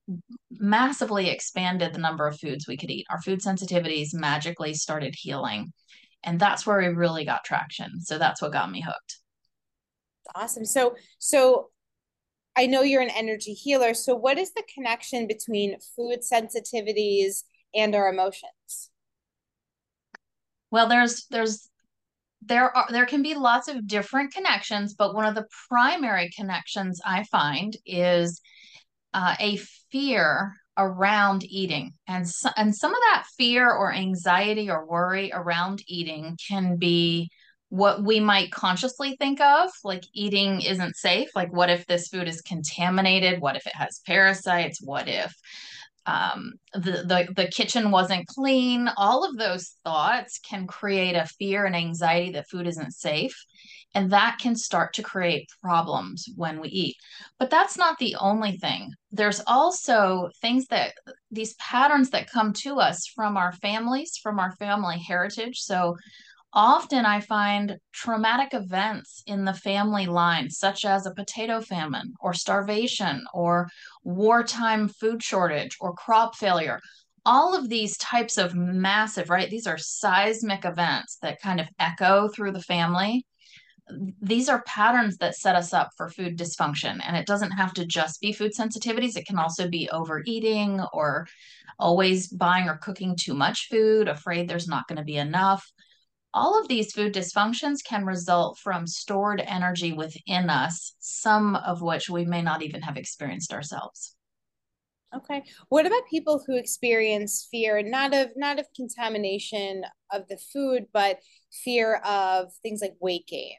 massively 0.51 1.29
expanded 1.29 1.93
the 1.93 1.99
number 1.99 2.27
of 2.27 2.39
foods 2.41 2.67
we 2.67 2.77
could 2.77 2.91
eat 2.91 3.07
our 3.11 3.21
food 3.23 3.41
sensitivities 3.41 4.09
magically 4.15 4.75
started 4.75 5.15
healing 5.17 5.73
And 6.23 6.39
that's 6.39 6.67
where 6.67 6.79
we 6.79 6.89
really 6.89 7.25
got 7.25 7.45
traction. 7.45 8.01
So 8.03 8.19
that's 8.19 8.43
what 8.43 8.53
got 8.53 8.71
me 8.71 8.83
hooked. 8.83 9.19
Awesome. 10.35 10.65
So, 10.65 10.95
so 11.19 11.71
I 12.61 12.67
know 12.67 12.83
you're 12.83 13.01
an 13.01 13.09
energy 13.09 13.55
healer. 13.55 13.95
So, 13.95 14.15
what 14.15 14.37
is 14.37 14.53
the 14.53 14.63
connection 14.75 15.27
between 15.27 15.79
food 15.97 16.19
sensitivities 16.21 17.45
and 17.75 17.95
our 17.95 18.13
emotions? 18.13 18.91
Well, 20.71 20.87
there's 20.87 21.25
there's 21.31 21.71
there 22.43 22.77
are 22.77 22.87
there 22.91 23.07
can 23.07 23.23
be 23.23 23.35
lots 23.35 23.69
of 23.69 23.87
different 23.87 24.35
connections, 24.35 24.95
but 24.95 25.15
one 25.15 25.25
of 25.25 25.35
the 25.35 25.47
primary 25.71 26.29
connections 26.37 27.01
I 27.03 27.25
find 27.25 27.75
is 27.87 28.43
uh, 29.15 29.37
a 29.41 29.59
fear 29.91 30.55
around 30.77 31.45
eating, 31.45 31.93
and 32.07 32.29
so, 32.29 32.51
and 32.59 32.77
some 32.77 32.93
of 32.93 33.01
that 33.11 33.25
fear 33.39 33.71
or 33.71 33.91
anxiety 33.91 34.69
or 34.69 34.85
worry 34.85 35.31
around 35.33 35.83
eating 35.87 36.37
can 36.47 36.77
be 36.77 37.31
what 37.71 38.03
we 38.03 38.21
might 38.21 38.51
consciously 38.51 39.17
think 39.17 39.41
of 39.41 39.71
like 39.85 40.05
eating 40.13 40.61
isn't 40.61 40.97
safe 40.97 41.29
like 41.37 41.53
what 41.53 41.71
if 41.71 41.87
this 41.87 42.09
food 42.09 42.29
is 42.29 42.43
contaminated? 42.43 43.41
What 43.41 43.57
if 43.57 43.67
it 43.67 43.75
has 43.75 44.01
parasites? 44.07 44.81
What 44.83 45.09
if 45.09 45.33
um, 46.05 46.55
the, 46.75 47.05
the 47.05 47.29
the 47.35 47.49
kitchen 47.49 47.91
wasn't 47.91 48.27
clean? 48.27 48.91
All 48.97 49.25
of 49.25 49.37
those 49.37 49.77
thoughts 49.85 50.41
can 50.41 50.67
create 50.67 51.15
a 51.15 51.27
fear 51.39 51.65
and 51.65 51.77
anxiety 51.77 52.33
that 52.33 52.51
food 52.51 52.67
isn't 52.67 52.93
safe 52.93 53.37
and 53.95 54.11
that 54.11 54.39
can 54.41 54.55
start 54.55 54.93
to 54.95 55.03
create 55.03 55.49
problems 55.63 56.27
when 56.37 56.61
we 56.61 56.69
eat. 56.69 56.97
But 57.39 57.51
that's 57.51 57.77
not 57.77 57.99
the 57.99 58.17
only 58.21 58.57
thing. 58.57 58.93
There's 59.11 59.43
also 59.47 60.29
things 60.41 60.67
that 60.67 60.95
these 61.31 61.55
patterns 61.55 62.11
that 62.11 62.31
come 62.31 62.53
to 62.55 62.79
us 62.79 63.07
from 63.07 63.37
our 63.37 63.53
families 63.53 64.19
from 64.23 64.39
our 64.39 64.53
family 64.57 64.99
heritage. 64.99 65.59
So 65.59 65.97
Often 66.53 67.07
I 67.07 67.21
find 67.21 67.79
traumatic 67.93 68.55
events 68.55 69.23
in 69.27 69.45
the 69.45 69.55
family 69.55 70.07
line, 70.07 70.51
such 70.51 70.85
as 70.85 71.07
a 71.07 71.15
potato 71.15 71.61
famine 71.61 72.15
or 72.21 72.35
starvation 72.35 73.25
or 73.33 73.69
wartime 74.03 74.89
food 74.89 75.23
shortage 75.23 75.77
or 75.81 75.95
crop 75.95 76.35
failure. 76.35 76.81
All 77.25 77.55
of 77.55 77.69
these 77.69 77.97
types 77.99 78.37
of 78.37 78.57
massive, 78.57 79.31
right? 79.31 79.49
These 79.49 79.69
are 79.69 79.79
seismic 79.79 80.65
events 80.65 81.19
that 81.23 81.41
kind 81.41 81.61
of 81.61 81.69
echo 81.79 82.29
through 82.29 82.53
the 82.53 82.63
family. 82.63 83.27
These 84.21 84.49
are 84.49 84.63
patterns 84.63 85.19
that 85.19 85.37
set 85.37 85.55
us 85.55 85.73
up 85.73 85.91
for 85.97 86.09
food 86.09 86.37
dysfunction. 86.37 86.99
And 87.07 87.17
it 87.17 87.27
doesn't 87.27 87.53
have 87.53 87.75
to 87.75 87.87
just 87.87 88.21
be 88.21 88.33
food 88.33 88.53
sensitivities, 88.59 89.17
it 89.17 89.27
can 89.27 89.39
also 89.39 89.69
be 89.69 89.89
overeating 89.91 90.81
or 90.93 91.29
always 91.79 92.27
buying 92.29 92.69
or 92.69 92.77
cooking 92.79 93.15
too 93.15 93.35
much 93.35 93.69
food, 93.71 94.09
afraid 94.09 94.49
there's 94.49 94.69
not 94.69 94.89
going 94.89 94.99
to 94.99 95.05
be 95.05 95.17
enough 95.17 95.65
all 96.33 96.61
of 96.61 96.69
these 96.69 96.93
food 96.93 97.15
dysfunctions 97.15 97.85
can 97.85 98.05
result 98.05 98.59
from 98.59 98.87
stored 98.87 99.43
energy 99.45 99.93
within 99.93 100.49
us, 100.49 100.95
some 101.01 101.57
of 101.57 101.83
which 101.83 102.09
we 102.09 102.25
may 102.25 102.43
not 102.43 102.63
even 102.63 102.83
have 102.83 102.97
experienced 102.97 103.53
ourselves. 103.53 104.15
Okay. 105.15 105.43
What 105.71 105.87
about 105.87 106.03
people 106.09 106.43
who 106.47 106.57
experience 106.57 107.49
fear 107.51 107.83
not 107.83 108.15
of 108.15 108.31
not 108.37 108.61
of 108.61 108.67
contamination 108.77 109.83
of 110.13 110.29
the 110.29 110.39
food, 110.53 110.87
but 110.93 111.19
fear 111.65 111.97
of 111.97 112.53
things 112.63 112.81
like 112.81 112.95
weight 113.01 113.27
gain 113.27 113.57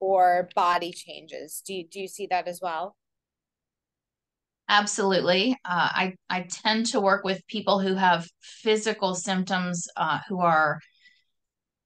or 0.00 0.48
body 0.54 0.92
changes? 0.92 1.62
Do 1.66 1.74
you, 1.74 1.86
do 1.86 2.00
you 2.00 2.08
see 2.08 2.26
that 2.30 2.48
as 2.48 2.60
well? 2.62 2.96
Absolutely. 4.70 5.52
Uh, 5.64 5.88
I 5.92 6.14
I 6.30 6.46
tend 6.48 6.86
to 6.86 7.00
work 7.00 7.22
with 7.22 7.46
people 7.48 7.80
who 7.80 7.94
have 7.94 8.26
physical 8.40 9.14
symptoms, 9.14 9.88
uh, 9.96 10.20
who 10.28 10.40
are 10.40 10.80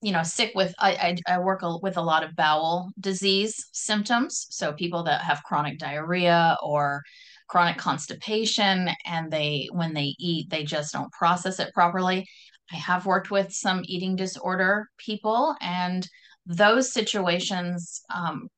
you 0.03 0.13
know 0.13 0.25
sick 0.25 0.53
with 0.55 0.75
I, 0.79 1.17
I, 1.27 1.35
I 1.35 1.39
work 1.39 1.63
with 1.81 1.97
a 1.97 2.03
lot 2.03 2.25
of 2.25 2.37
bowel 2.37 2.91
disease 3.01 3.55
symptoms. 3.73 4.47
So 4.51 4.73
people 4.73 5.05
that 5.05 5.23
have 5.23 5.45
chronic 5.45 5.79
diarrhea 5.79 6.59
or 6.63 7.03
chronic 7.49 7.79
constipation 7.79 8.91
and 9.07 9.31
they 9.31 9.69
when 9.73 9.95
they 9.95 10.15
eat 10.19 10.51
they 10.51 10.65
just 10.65 10.93
don't 10.93 11.13
process 11.13 11.61
it 11.61 11.73
properly. 11.73 12.27
I 12.73 12.77
have 12.77 13.07
worked 13.07 13.31
with 13.31 13.53
some 13.53 13.83
eating 13.85 14.17
disorder 14.17 14.89
people 14.99 15.55
and 15.61 16.07
those 16.47 16.93
situations 16.93 18.03
um, 18.13 18.49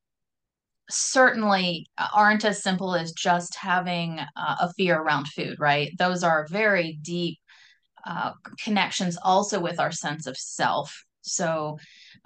certainly 0.89 1.87
aren't 2.15 2.45
as 2.45 2.63
simple 2.63 2.95
as 2.95 3.13
just 3.13 3.55
having 3.57 4.19
uh, 4.21 4.57
a 4.61 4.73
fear 4.75 4.99
around 4.99 5.29
food 5.29 5.57
right? 5.61 5.91
Those 5.99 6.23
are 6.23 6.47
very 6.49 6.99
deep 7.03 7.39
uh, 8.07 8.33
connections 8.63 9.19
also 9.23 9.61
with 9.61 9.79
our 9.81 9.93
sense 9.93 10.27
of 10.27 10.37
self 10.39 11.05
so, 11.25 11.79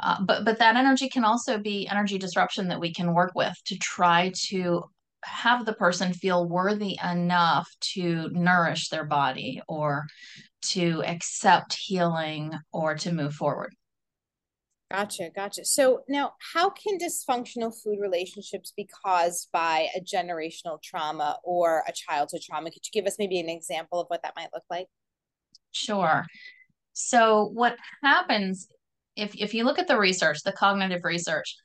uh, 0.03 0.17
but 0.25 0.45
but 0.45 0.59
that 0.59 0.77
energy 0.77 1.09
can 1.09 1.25
also 1.25 1.59
be 1.59 1.89
energy 1.89 2.19
disruption 2.19 2.69
that 2.69 2.81
we 2.81 2.93
can 2.93 3.15
work 3.15 3.33
with 3.35 3.55
to 3.67 3.79
try 3.79 4.33
to 4.49 4.83
have 5.25 5.65
the 5.65 5.73
person 5.73 6.13
feel 6.13 6.49
worthy 6.49 6.99
enough 7.03 7.69
to 7.81 8.29
nourish 8.31 8.89
their 8.89 9.05
body 9.05 9.61
or 9.69 10.07
to 10.63 11.03
accept 11.05 11.75
healing 11.75 12.53
or 12.73 12.95
to 12.97 13.13
move 13.13 13.35
forward. 13.35 13.75
Gotcha, 14.91 15.31
gotcha. 15.35 15.65
So 15.65 16.01
now, 16.09 16.33
how 16.55 16.71
can 16.71 16.99
dysfunctional 16.99 17.75
food 17.75 17.99
relationships 18.01 18.73
be 18.77 18.89
caused 19.05 19.49
by 19.53 19.89
a 19.95 20.01
generational 20.01 20.83
trauma 20.83 21.39
or 21.45 21.85
a 21.87 21.93
childhood 21.93 22.41
trauma? 22.43 22.71
Could 22.71 22.87
you 22.87 22.93
give 22.93 23.07
us 23.07 23.17
maybe 23.19 23.39
an 23.39 23.51
example 23.51 24.01
of 24.01 24.07
what 24.09 24.23
that 24.23 24.35
might 24.35 24.49
look 24.53 24.65
like? 24.71 24.87
Sure. 25.73 26.25
So, 26.95 27.51
what 27.53 27.77
happens 28.03 28.69
if, 29.19 29.35
if 29.35 29.53
you 29.53 29.65
look 29.65 29.79
at 29.79 29.89
the 29.89 29.99
research, 29.99 30.43
the 30.43 30.53
cognitive 30.53 31.05
research, 31.05 31.57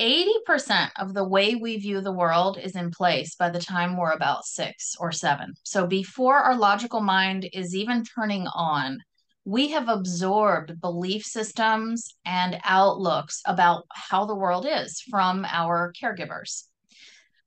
80% 0.00 0.90
of 0.98 1.12
the 1.12 1.28
way 1.28 1.54
we 1.54 1.76
view 1.76 2.00
the 2.00 2.12
world 2.12 2.58
is 2.58 2.74
in 2.74 2.90
place 2.90 3.34
by 3.34 3.50
the 3.50 3.60
time 3.60 3.96
we're 3.96 4.12
about 4.12 4.46
six 4.46 4.96
or 4.98 5.12
seven. 5.12 5.52
So 5.62 5.86
before 5.86 6.36
our 6.38 6.56
logical 6.56 7.02
mind 7.02 7.48
is 7.52 7.76
even 7.76 8.04
turning 8.04 8.46
on, 8.46 8.98
we 9.44 9.68
have 9.68 9.88
absorbed 9.88 10.80
belief 10.80 11.24
systems 11.24 12.14
and 12.24 12.58
outlooks 12.64 13.42
about 13.46 13.84
how 13.92 14.24
the 14.24 14.34
world 14.34 14.66
is 14.68 15.02
from 15.10 15.44
our 15.44 15.92
caregivers. 16.00 16.64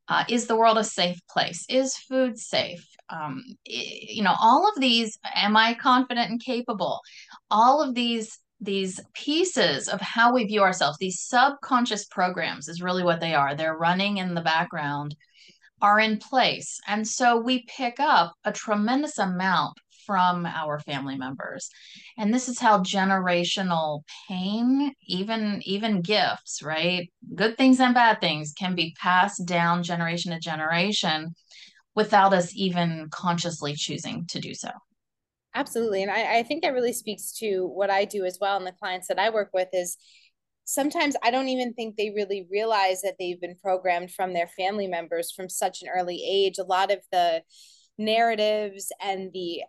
Uh, 0.07 0.25
is 0.27 0.47
the 0.47 0.55
world 0.55 0.77
a 0.77 0.83
safe 0.83 1.19
place? 1.29 1.65
Is 1.69 1.95
food 1.95 2.37
safe? 2.37 2.85
Um, 3.09 3.43
you 3.65 4.21
know, 4.21 4.35
all 4.39 4.69
of 4.69 4.79
these, 4.79 5.17
am 5.33 5.55
I 5.55 5.73
confident 5.73 6.29
and 6.29 6.43
capable? 6.43 6.99
All 7.49 7.81
of 7.81 7.95
these 7.95 8.37
these 8.63 8.99
pieces 9.13 9.87
of 9.87 10.01
how 10.01 10.33
we 10.33 10.45
view 10.45 10.61
ourselves, 10.61 10.97
these 10.97 11.21
subconscious 11.21 12.05
programs 12.05 12.67
is 12.67 12.81
really 12.81 13.03
what 13.03 13.19
they 13.19 13.33
are. 13.33 13.55
They're 13.55 13.77
running 13.77 14.17
in 14.17 14.33
the 14.33 14.41
background, 14.41 15.15
are 15.81 15.99
in 15.99 16.17
place. 16.17 16.79
And 16.87 17.07
so 17.07 17.37
we 17.37 17.65
pick 17.67 17.99
up 17.99 18.33
a 18.45 18.51
tremendous 18.51 19.17
amount 19.17 19.77
from 20.05 20.45
our 20.45 20.79
family 20.79 21.17
members. 21.17 21.69
And 22.17 22.33
this 22.33 22.49
is 22.49 22.59
how 22.59 22.79
generational 22.79 24.01
pain, 24.27 24.93
even 25.07 25.61
even 25.65 26.01
gifts, 26.01 26.61
right? 26.61 27.09
Good 27.35 27.57
things 27.57 27.79
and 27.79 27.93
bad 27.93 28.19
things 28.19 28.53
can 28.57 28.75
be 28.75 28.95
passed 29.01 29.45
down 29.45 29.83
generation 29.83 30.31
to 30.31 30.39
generation 30.39 31.35
without 31.95 32.33
us 32.33 32.55
even 32.55 33.07
consciously 33.11 33.75
choosing 33.75 34.25
to 34.27 34.39
do 34.39 34.53
so. 34.53 34.69
Absolutely. 35.55 36.01
And 36.01 36.11
I, 36.11 36.39
I 36.39 36.43
think 36.43 36.63
that 36.63 36.73
really 36.73 36.93
speaks 36.93 37.31
to 37.39 37.67
what 37.67 37.89
I 37.89 38.05
do 38.05 38.25
as 38.25 38.37
well. 38.41 38.57
And 38.57 38.65
the 38.65 38.71
clients 38.71 39.07
that 39.07 39.19
I 39.19 39.29
work 39.29 39.49
with 39.53 39.69
is 39.71 39.97
sometimes 40.65 41.15
I 41.23 41.29
don't 41.29 41.49
even 41.49 41.73
think 41.73 41.95
they 41.95 42.09
really 42.15 42.47
realize 42.49 43.01
that 43.01 43.15
they've 43.19 43.39
been 43.39 43.57
programmed 43.61 44.11
from 44.11 44.33
their 44.33 44.47
family 44.47 44.87
members 44.87 45.31
from 45.31 45.49
such 45.49 45.81
an 45.81 45.89
early 45.93 46.23
age. 46.27 46.57
A 46.57 46.63
lot 46.63 46.91
of 46.91 46.99
the 47.11 47.43
narratives 47.97 48.91
and 49.01 49.31
the 49.33 49.61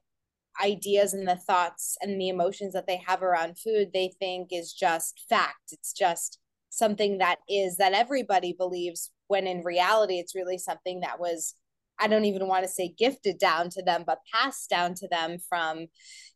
ideas 0.62 1.12
and 1.12 1.26
the 1.26 1.36
thoughts 1.36 1.96
and 2.00 2.18
the 2.20 2.28
emotions 2.28 2.72
that 2.72 2.86
they 2.86 3.02
have 3.06 3.22
around 3.22 3.58
food, 3.58 3.90
they 3.92 4.12
think 4.18 4.50
is 4.52 4.72
just 4.72 5.24
fact. 5.28 5.72
It's 5.72 5.92
just 5.92 6.38
something 6.70 7.18
that 7.18 7.40
is 7.48 7.76
that 7.76 7.92
everybody 7.92 8.52
believes, 8.52 9.10
when 9.26 9.46
in 9.46 9.64
reality, 9.64 10.18
it's 10.18 10.34
really 10.34 10.58
something 10.58 11.00
that 11.00 11.18
was 11.20 11.54
I 11.98 12.08
don't 12.08 12.24
even 12.24 12.48
want 12.48 12.64
to 12.64 12.70
say 12.70 12.94
gifted 12.96 13.38
down 13.38 13.70
to 13.70 13.82
them, 13.82 14.04
but 14.06 14.18
passed 14.32 14.68
down 14.70 14.94
to 14.94 15.08
them 15.08 15.38
from, 15.48 15.86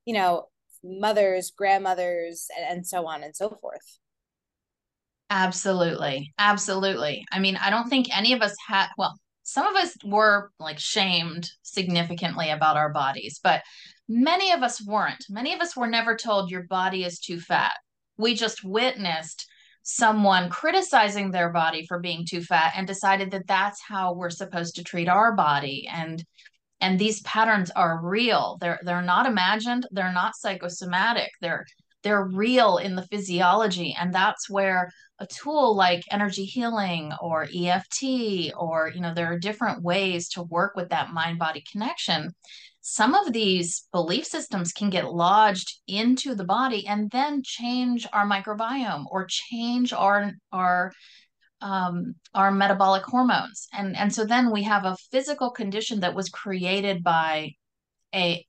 you 0.05 0.15
know, 0.15 0.47
mothers, 0.85 1.51
grandmothers, 1.57 2.47
and, 2.57 2.79
and 2.79 2.87
so 2.87 3.07
on 3.07 3.23
and 3.23 3.35
so 3.35 3.51
forth. 3.61 3.99
Absolutely. 5.31 6.33
Absolutely. 6.39 7.25
I 7.31 7.39
mean, 7.39 7.57
I 7.57 7.71
don't 7.71 7.89
think 7.89 8.17
any 8.17 8.33
of 8.33 8.41
us 8.41 8.55
had, 8.67 8.89
well, 8.97 9.19
some 9.43 9.67
of 9.67 9.77
us 9.77 9.97
were 10.05 10.51
like 10.59 10.79
shamed 10.79 11.51
significantly 11.63 12.51
about 12.51 12.77
our 12.77 12.93
bodies, 12.93 13.41
but 13.43 13.63
many 14.09 14.53
of 14.53 14.63
us 14.63 14.85
weren't. 14.87 15.25
Many 15.29 15.55
of 15.55 15.61
us 15.61 15.77
were 15.77 15.87
never 15.87 16.17
told 16.17 16.51
your 16.51 16.65
body 16.65 17.05
is 17.05 17.19
too 17.19 17.41
fat. 17.41 17.73
We 18.17 18.35
just 18.35 18.65
witnessed 18.65 19.47
someone 19.83 20.51
criticizing 20.51 21.31
their 21.31 21.51
body 21.51 21.87
for 21.87 21.99
being 21.99 22.25
too 22.29 22.43
fat 22.43 22.73
and 22.77 22.87
decided 22.87 23.31
that 23.31 23.47
that's 23.47 23.81
how 23.81 24.15
we're 24.15 24.31
supposed 24.31 24.77
to 24.77 24.85
treat 24.85 25.09
our 25.09 25.35
body. 25.35 25.89
And 25.91 26.25
and 26.81 26.99
these 26.99 27.23
patterns 27.23 27.71
are 27.71 28.01
real. 28.03 28.57
They're 28.61 28.81
they're 28.83 29.03
not 29.03 29.27
imagined. 29.27 29.87
They're 29.91 30.13
not 30.13 30.37
psychosomatic. 30.37 31.31
They're 31.41 31.65
they're 32.03 32.25
real 32.25 32.79
in 32.79 32.95
the 32.95 33.07
physiology. 33.07 33.97
And 33.99 34.15
that's 34.15 34.49
where 34.49 34.91
a 35.19 35.27
tool 35.27 35.75
like 35.75 36.05
energy 36.11 36.45
healing 36.45 37.13
or 37.21 37.49
EFT 37.55 38.53
or 38.57 38.93
you 38.95 39.01
know 39.01 39.15
there 39.15 39.33
are 39.33 39.39
different 39.39 39.83
ways 39.83 40.29
to 40.31 40.43
work 40.43 40.77
with 40.77 40.91
that 40.91 41.11
mind 41.11 41.39
body 41.39 41.65
connection 41.71 42.33
some 42.91 43.15
of 43.15 43.35
these 43.35 43.87
belief 43.93 44.25
systems 44.25 44.73
can 44.73 44.89
get 44.89 45.13
lodged 45.13 45.79
into 45.87 46.35
the 46.35 46.45
body 46.45 46.87
and 46.87 47.11
then 47.11 47.43
change 47.45 48.07
our 48.15 48.27
microbiome 48.27 49.05
or 49.11 49.27
change 49.29 49.93
our 49.93 50.33
our 50.53 50.91
um, 51.61 52.15
our 52.35 52.51
metabolic 52.51 53.05
hormones. 53.05 53.69
And 53.75 53.95
and 53.95 54.15
so 54.15 54.25
then 54.25 54.51
we 54.51 54.63
have 54.63 54.87
a 54.87 54.97
physical 55.13 55.51
condition 55.51 56.01
that 56.01 56.15
was 56.15 56.31
created 56.31 57.05
by 57.05 57.53
a 58.15 58.47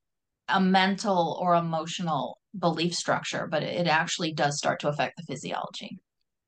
a 0.48 0.62
mental 0.62 1.38
or 1.42 1.56
emotional 1.56 2.40
belief 2.58 2.96
structure 2.96 3.46
but 3.46 3.62
it 3.62 3.86
actually 3.86 4.34
does 4.34 4.58
start 4.58 4.80
to 4.80 4.88
affect 4.88 5.18
the 5.18 5.24
physiology. 5.24 6.00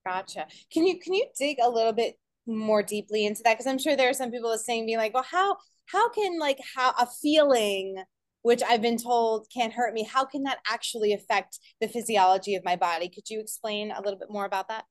Gotcha. 0.07 0.47
Can 0.71 0.87
you 0.87 0.97
can 0.97 1.13
you 1.13 1.27
dig 1.37 1.57
a 1.61 1.69
little 1.69 1.93
bit 1.93 2.17
more 2.47 2.81
deeply 2.83 3.25
into 3.25 3.43
that? 3.43 3.55
Because 3.55 3.67
i'm 3.67 3.77
sure 3.77 3.97
there 3.97 4.09
are 4.09 4.13
some 4.13 4.31
people 4.31 4.49
listening 4.49 4.85
being 4.85 4.97
like 4.97 5.13
well 5.13 5.27
how 5.29 5.57
how 5.91 6.09
can 6.09 6.39
like 6.39 6.59
how 6.75 6.91
a 6.99 7.07
feeling 7.21 8.03
which 8.43 8.63
I've 8.63 8.81
been 8.81 8.97
told 8.97 9.47
can't 9.53 9.73
hurt 9.73 9.93
me, 9.93 10.03
how 10.03 10.25
can 10.25 10.43
that 10.43 10.59
actually 10.67 11.13
affect 11.13 11.59
the 11.79 11.87
physiology 11.87 12.55
of 12.55 12.65
my 12.65 12.75
body? 12.75 13.07
Could 13.07 13.29
you 13.29 13.39
explain 13.39 13.91
a 13.91 14.01
little 14.01 14.17
bit 14.17 14.31
more 14.31 14.45
about 14.45 14.67
that? 14.69 14.85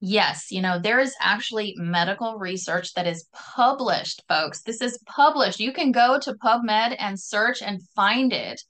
Yes, 0.00 0.52
you 0.52 0.62
know, 0.62 0.78
there 0.78 1.00
is 1.00 1.14
actually 1.20 1.74
medical 1.76 2.38
research 2.38 2.94
that 2.94 3.06
is 3.06 3.26
published, 3.32 4.22
folks. 4.28 4.62
This 4.62 4.80
is 4.80 5.02
published. 5.06 5.58
You 5.58 5.72
can 5.72 5.90
go 5.90 6.20
to 6.20 6.34
PubMed 6.34 6.94
and 6.98 7.18
search 7.18 7.62
and 7.62 7.82
find 7.96 8.32
it 8.32 8.60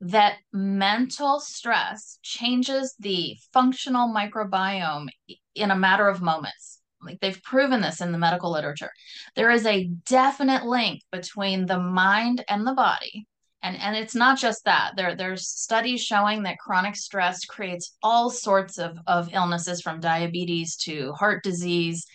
that 0.00 0.36
mental 0.52 1.40
stress 1.40 2.18
changes 2.22 2.94
the 3.00 3.36
functional 3.52 4.08
microbiome 4.08 5.08
in 5.54 5.70
a 5.70 5.76
matter 5.76 6.08
of 6.08 6.20
moments. 6.20 6.81
Like 7.04 7.20
they've 7.20 7.42
proven 7.42 7.80
this 7.80 8.00
in 8.00 8.12
the 8.12 8.18
medical 8.18 8.50
literature. 8.50 8.90
There 9.34 9.50
is 9.50 9.66
a 9.66 9.88
definite 10.06 10.64
link 10.64 11.02
between 11.10 11.66
the 11.66 11.78
mind 11.78 12.44
and 12.48 12.66
the 12.66 12.74
body. 12.74 13.26
And, 13.62 13.76
and 13.76 13.96
it's 13.96 14.14
not 14.14 14.38
just 14.38 14.64
that. 14.64 14.92
There, 14.96 15.14
there's 15.14 15.46
studies 15.48 16.02
showing 16.02 16.42
that 16.42 16.58
chronic 16.58 16.96
stress 16.96 17.44
creates 17.44 17.94
all 18.02 18.28
sorts 18.28 18.78
of, 18.78 18.98
of 19.06 19.32
illnesses 19.32 19.80
from 19.80 20.00
diabetes 20.00 20.76
to 20.78 21.12
heart 21.12 21.44
disease. 21.44 22.06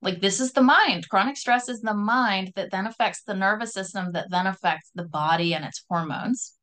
Like 0.00 0.20
this 0.20 0.40
is 0.40 0.52
the 0.52 0.62
mind. 0.62 1.08
Chronic 1.08 1.36
stress 1.36 1.68
is 1.68 1.80
the 1.80 1.94
mind 1.94 2.52
that 2.56 2.70
then 2.70 2.86
affects 2.86 3.22
the 3.22 3.34
nervous 3.34 3.74
system, 3.74 4.12
that 4.12 4.30
then 4.30 4.46
affects 4.46 4.90
the 4.94 5.04
body 5.04 5.54
and 5.54 5.64
its 5.64 5.84
hormones. 5.88 6.54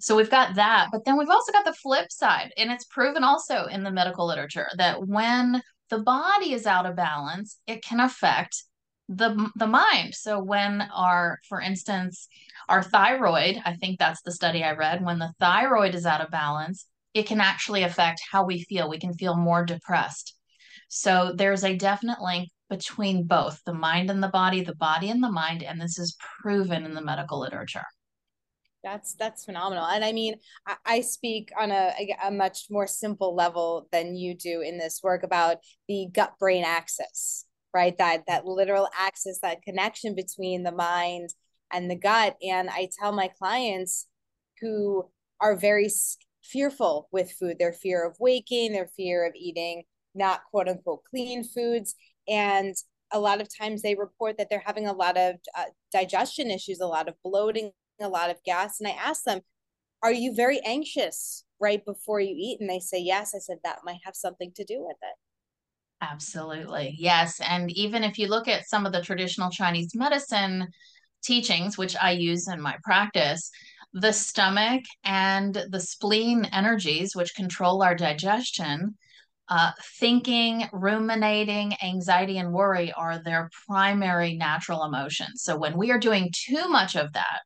So 0.00 0.14
we've 0.14 0.30
got 0.30 0.54
that, 0.54 0.88
but 0.92 1.04
then 1.04 1.18
we've 1.18 1.28
also 1.28 1.50
got 1.50 1.64
the 1.64 1.72
flip 1.72 2.12
side, 2.12 2.52
and 2.56 2.70
it's 2.70 2.84
proven 2.84 3.24
also 3.24 3.64
in 3.64 3.82
the 3.82 3.90
medical 3.90 4.26
literature 4.26 4.68
that 4.76 5.04
when 5.04 5.60
the 5.90 5.98
body 5.98 6.52
is 6.52 6.66
out 6.66 6.86
of 6.86 6.96
balance, 6.96 7.58
it 7.66 7.82
can 7.82 8.00
affect 8.00 8.64
the 9.08 9.50
the 9.56 9.66
mind. 9.66 10.14
So 10.14 10.42
when 10.42 10.82
our, 10.94 11.38
for 11.48 11.60
instance, 11.60 12.28
our 12.68 12.82
thyroid, 12.82 13.60
I 13.64 13.74
think 13.76 13.98
that's 13.98 14.22
the 14.22 14.32
study 14.32 14.62
I 14.62 14.72
read, 14.72 15.04
when 15.04 15.18
the 15.18 15.32
thyroid 15.40 15.94
is 15.94 16.06
out 16.06 16.20
of 16.20 16.30
balance, 16.30 16.86
it 17.14 17.26
can 17.26 17.40
actually 17.40 17.82
affect 17.84 18.20
how 18.30 18.44
we 18.44 18.62
feel. 18.64 18.88
We 18.88 18.98
can 18.98 19.14
feel 19.14 19.36
more 19.36 19.64
depressed. 19.64 20.34
So 20.88 21.32
there's 21.34 21.64
a 21.64 21.76
definite 21.76 22.20
link 22.20 22.50
between 22.68 23.24
both 23.24 23.60
the 23.64 23.72
mind 23.72 24.10
and 24.10 24.22
the 24.22 24.28
body, 24.28 24.62
the 24.62 24.74
body 24.74 25.08
and 25.08 25.22
the 25.22 25.30
mind, 25.30 25.62
and 25.62 25.80
this 25.80 25.98
is 25.98 26.16
proven 26.42 26.84
in 26.84 26.94
the 26.94 27.02
medical 27.02 27.40
literature. 27.40 27.84
That's 28.84 29.14
that's 29.14 29.44
phenomenal, 29.44 29.84
and 29.86 30.04
I 30.04 30.12
mean, 30.12 30.36
I, 30.66 30.76
I 30.86 31.00
speak 31.00 31.50
on 31.58 31.72
a, 31.72 31.92
a 32.24 32.30
much 32.30 32.66
more 32.70 32.86
simple 32.86 33.34
level 33.34 33.88
than 33.90 34.14
you 34.14 34.36
do 34.36 34.60
in 34.60 34.78
this 34.78 35.00
work 35.02 35.24
about 35.24 35.58
the 35.88 36.06
gut 36.12 36.34
brain 36.38 36.62
axis, 36.64 37.44
right? 37.74 37.96
That 37.98 38.22
that 38.28 38.46
literal 38.46 38.88
axis, 38.96 39.40
that 39.42 39.62
connection 39.62 40.14
between 40.14 40.62
the 40.62 40.72
mind 40.72 41.30
and 41.72 41.90
the 41.90 41.96
gut. 41.96 42.36
And 42.40 42.70
I 42.70 42.88
tell 43.00 43.12
my 43.12 43.28
clients 43.28 44.06
who 44.60 45.10
are 45.40 45.56
very 45.56 45.88
fearful 46.44 47.08
with 47.10 47.32
food, 47.32 47.58
their 47.58 47.72
fear 47.72 48.06
of 48.06 48.16
waking, 48.20 48.72
their 48.72 48.88
fear 48.96 49.26
of 49.26 49.34
eating 49.34 49.82
not 50.14 50.42
quote 50.50 50.68
unquote 50.68 51.02
clean 51.10 51.42
foods, 51.42 51.96
and 52.28 52.76
a 53.12 53.18
lot 53.18 53.40
of 53.40 53.48
times 53.54 53.82
they 53.82 53.94
report 53.96 54.38
that 54.38 54.48
they're 54.50 54.62
having 54.64 54.86
a 54.86 54.92
lot 54.92 55.16
of 55.16 55.36
uh, 55.56 55.64
digestion 55.92 56.50
issues, 56.50 56.80
a 56.80 56.86
lot 56.86 57.08
of 57.08 57.14
bloating, 57.24 57.72
a 58.00 58.08
lot 58.08 58.30
of 58.30 58.42
gas. 58.44 58.80
And 58.80 58.88
I 58.88 58.92
asked 58.92 59.24
them, 59.24 59.40
Are 60.02 60.12
you 60.12 60.34
very 60.34 60.60
anxious 60.64 61.44
right 61.60 61.84
before 61.84 62.20
you 62.20 62.34
eat? 62.36 62.58
And 62.60 62.68
they 62.68 62.80
say, 62.80 62.98
Yes. 63.00 63.34
I 63.34 63.38
said, 63.38 63.58
That 63.64 63.78
might 63.84 64.00
have 64.04 64.16
something 64.16 64.52
to 64.56 64.64
do 64.64 64.84
with 64.84 64.96
it. 65.02 65.16
Absolutely. 66.00 66.94
Yes. 66.98 67.40
And 67.40 67.70
even 67.72 68.04
if 68.04 68.18
you 68.18 68.28
look 68.28 68.46
at 68.46 68.68
some 68.68 68.86
of 68.86 68.92
the 68.92 69.02
traditional 69.02 69.50
Chinese 69.50 69.94
medicine 69.94 70.68
teachings, 71.24 71.76
which 71.76 71.96
I 72.00 72.12
use 72.12 72.46
in 72.46 72.60
my 72.60 72.76
practice, 72.84 73.50
the 73.92 74.12
stomach 74.12 74.84
and 75.02 75.54
the 75.70 75.80
spleen 75.80 76.44
energies, 76.52 77.16
which 77.16 77.34
control 77.34 77.82
our 77.82 77.94
digestion, 77.94 78.96
uh, 79.48 79.72
thinking, 79.98 80.68
ruminating, 80.72 81.74
anxiety, 81.82 82.38
and 82.38 82.52
worry 82.52 82.92
are 82.92 83.22
their 83.22 83.50
primary 83.66 84.36
natural 84.36 84.84
emotions. 84.84 85.42
So 85.42 85.56
when 85.56 85.76
we 85.76 85.90
are 85.90 85.98
doing 85.98 86.30
too 86.34 86.68
much 86.68 86.96
of 86.96 87.12
that, 87.14 87.40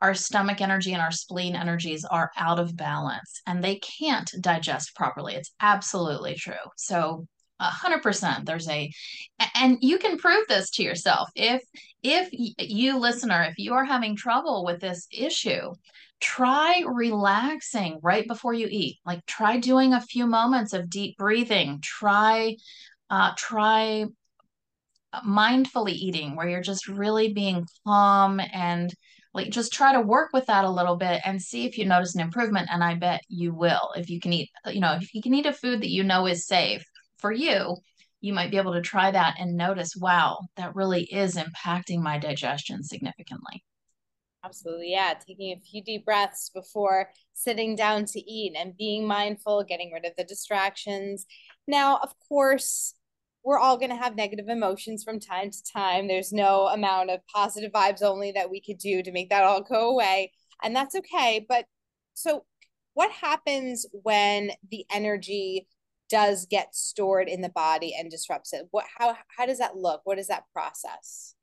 our 0.00 0.14
stomach 0.14 0.60
energy 0.60 0.92
and 0.92 1.02
our 1.02 1.12
spleen 1.12 1.56
energies 1.56 2.04
are 2.04 2.30
out 2.36 2.58
of 2.58 2.76
balance 2.76 3.40
and 3.46 3.62
they 3.62 3.76
can't 3.76 4.30
digest 4.40 4.94
properly. 4.94 5.34
It's 5.34 5.52
absolutely 5.60 6.34
true. 6.34 6.54
So, 6.76 7.26
a 7.58 7.64
hundred 7.64 8.02
percent 8.02 8.44
there's 8.44 8.68
a 8.68 8.92
and 9.54 9.78
you 9.80 9.98
can 9.98 10.18
prove 10.18 10.46
this 10.46 10.70
to 10.70 10.82
yourself 10.82 11.30
if 11.34 11.62
if 12.02 12.28
you 12.58 12.98
listener 12.98 13.46
if 13.48 13.58
you 13.58 13.72
are 13.72 13.84
having 13.84 14.14
trouble 14.14 14.62
with 14.64 14.78
this 14.80 15.06
issue 15.10 15.72
try 16.20 16.82
relaxing 16.86 17.98
right 18.02 18.28
before 18.28 18.52
you 18.52 18.68
eat 18.70 18.98
like 19.06 19.24
try 19.24 19.58
doing 19.58 19.94
a 19.94 20.02
few 20.02 20.26
moments 20.26 20.72
of 20.74 20.90
deep 20.90 21.16
breathing 21.16 21.78
try 21.82 22.54
uh, 23.08 23.32
try 23.36 24.04
mindfully 25.26 25.92
eating 25.92 26.36
where 26.36 26.48
you're 26.48 26.60
just 26.60 26.88
really 26.88 27.32
being 27.32 27.66
calm 27.86 28.40
and 28.52 28.92
like 29.36 29.50
just 29.50 29.72
try 29.72 29.92
to 29.92 30.00
work 30.00 30.30
with 30.32 30.46
that 30.46 30.64
a 30.64 30.70
little 30.70 30.96
bit 30.96 31.20
and 31.24 31.40
see 31.40 31.66
if 31.66 31.76
you 31.78 31.84
notice 31.84 32.14
an 32.14 32.22
improvement 32.22 32.68
and 32.72 32.82
i 32.82 32.94
bet 32.94 33.20
you 33.28 33.54
will. 33.54 33.92
If 33.94 34.10
you 34.10 34.18
can 34.18 34.32
eat 34.32 34.50
you 34.66 34.80
know 34.80 34.94
if 35.00 35.14
you 35.14 35.22
can 35.22 35.34
eat 35.34 35.46
a 35.46 35.52
food 35.52 35.82
that 35.82 35.90
you 35.90 36.02
know 36.02 36.26
is 36.26 36.46
safe 36.46 36.84
for 37.18 37.30
you 37.30 37.76
you 38.20 38.32
might 38.32 38.50
be 38.50 38.56
able 38.56 38.72
to 38.72 38.80
try 38.80 39.10
that 39.10 39.36
and 39.38 39.56
notice 39.56 39.94
wow 39.94 40.40
that 40.56 40.74
really 40.74 41.04
is 41.04 41.36
impacting 41.36 42.00
my 42.00 42.18
digestion 42.18 42.82
significantly. 42.82 43.62
Absolutely 44.42 44.92
yeah 44.92 45.14
taking 45.14 45.52
a 45.52 45.60
few 45.60 45.82
deep 45.82 46.04
breaths 46.04 46.50
before 46.52 47.10
sitting 47.34 47.76
down 47.76 48.06
to 48.06 48.20
eat 48.20 48.54
and 48.56 48.76
being 48.76 49.06
mindful 49.06 49.62
getting 49.64 49.92
rid 49.92 50.06
of 50.06 50.16
the 50.16 50.24
distractions. 50.24 51.26
Now 51.68 51.98
of 52.02 52.14
course 52.28 52.94
we're 53.46 53.60
all 53.60 53.78
going 53.78 53.90
to 53.90 53.96
have 53.96 54.16
negative 54.16 54.48
emotions 54.48 55.04
from 55.04 55.20
time 55.20 55.52
to 55.52 55.72
time. 55.72 56.08
There's 56.08 56.32
no 56.32 56.66
amount 56.66 57.10
of 57.10 57.20
positive 57.32 57.70
vibes 57.70 58.02
only 58.02 58.32
that 58.32 58.50
we 58.50 58.60
could 58.60 58.78
do 58.78 59.04
to 59.04 59.12
make 59.12 59.30
that 59.30 59.44
all 59.44 59.62
go 59.62 59.90
away. 59.90 60.32
And 60.64 60.74
that's 60.74 60.96
okay. 60.96 61.46
But 61.48 61.64
so, 62.12 62.44
what 62.94 63.12
happens 63.12 63.86
when 63.92 64.50
the 64.68 64.84
energy 64.92 65.68
does 66.10 66.46
get 66.46 66.74
stored 66.74 67.28
in 67.28 67.40
the 67.40 67.48
body 67.48 67.94
and 67.96 68.10
disrupts 68.10 68.52
it? 68.52 68.66
What, 68.72 68.86
how, 68.98 69.16
how 69.36 69.46
does 69.46 69.58
that 69.58 69.76
look? 69.76 70.00
What 70.02 70.18
is 70.18 70.26
that 70.26 70.44
process? 70.52 71.34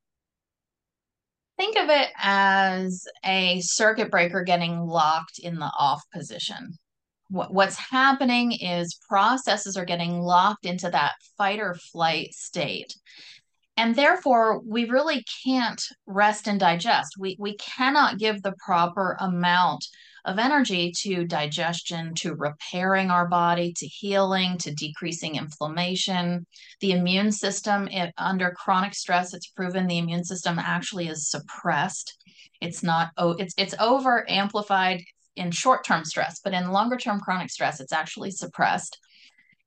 Think 1.57 1.77
of 1.77 1.89
it 1.89 2.09
as 2.21 3.05
a 3.23 3.61
circuit 3.61 4.11
breaker 4.11 4.43
getting 4.43 4.77
locked 4.79 5.39
in 5.39 5.55
the 5.55 5.71
off 5.79 6.03
position 6.13 6.77
what's 7.33 7.75
happening 7.75 8.51
is 8.51 8.99
processes 9.09 9.75
are 9.75 9.85
getting 9.85 10.21
locked 10.21 10.65
into 10.65 10.89
that 10.89 11.13
fight 11.37 11.59
or 11.59 11.73
flight 11.73 12.33
state. 12.33 12.95
And 13.75 13.95
therefore, 13.95 14.59
we 14.59 14.85
really 14.85 15.25
can't 15.43 15.81
rest 16.05 16.47
and 16.47 16.59
digest. 16.59 17.15
We, 17.17 17.35
we 17.39 17.57
cannot 17.57 18.19
give 18.19 18.43
the 18.43 18.53
proper 18.63 19.17
amount 19.19 19.83
of 20.25 20.37
energy 20.37 20.93
to 21.01 21.25
digestion, 21.25 22.13
to 22.15 22.35
repairing 22.35 23.09
our 23.09 23.27
body, 23.27 23.73
to 23.77 23.87
healing, 23.87 24.57
to 24.59 24.73
decreasing 24.73 25.35
inflammation. 25.35 26.45
The 26.81 26.91
immune 26.91 27.31
system, 27.31 27.87
it, 27.87 28.13
under 28.17 28.51
chronic 28.51 28.93
stress, 28.93 29.33
it's 29.33 29.47
proven 29.47 29.87
the 29.87 29.97
immune 29.97 30.23
system 30.23 30.59
actually 30.59 31.07
is 31.07 31.29
suppressed. 31.29 32.15
It's 32.61 32.83
not, 32.83 33.09
oh, 33.17 33.31
it's 33.31 33.55
it's 33.57 33.75
over 33.79 34.29
amplified 34.29 35.03
in 35.35 35.51
short 35.51 35.85
term 35.85 36.05
stress, 36.05 36.39
but 36.43 36.53
in 36.53 36.71
longer 36.71 36.97
term 36.97 37.19
chronic 37.19 37.49
stress, 37.49 37.79
it's 37.79 37.93
actually 37.93 38.31
suppressed. 38.31 38.97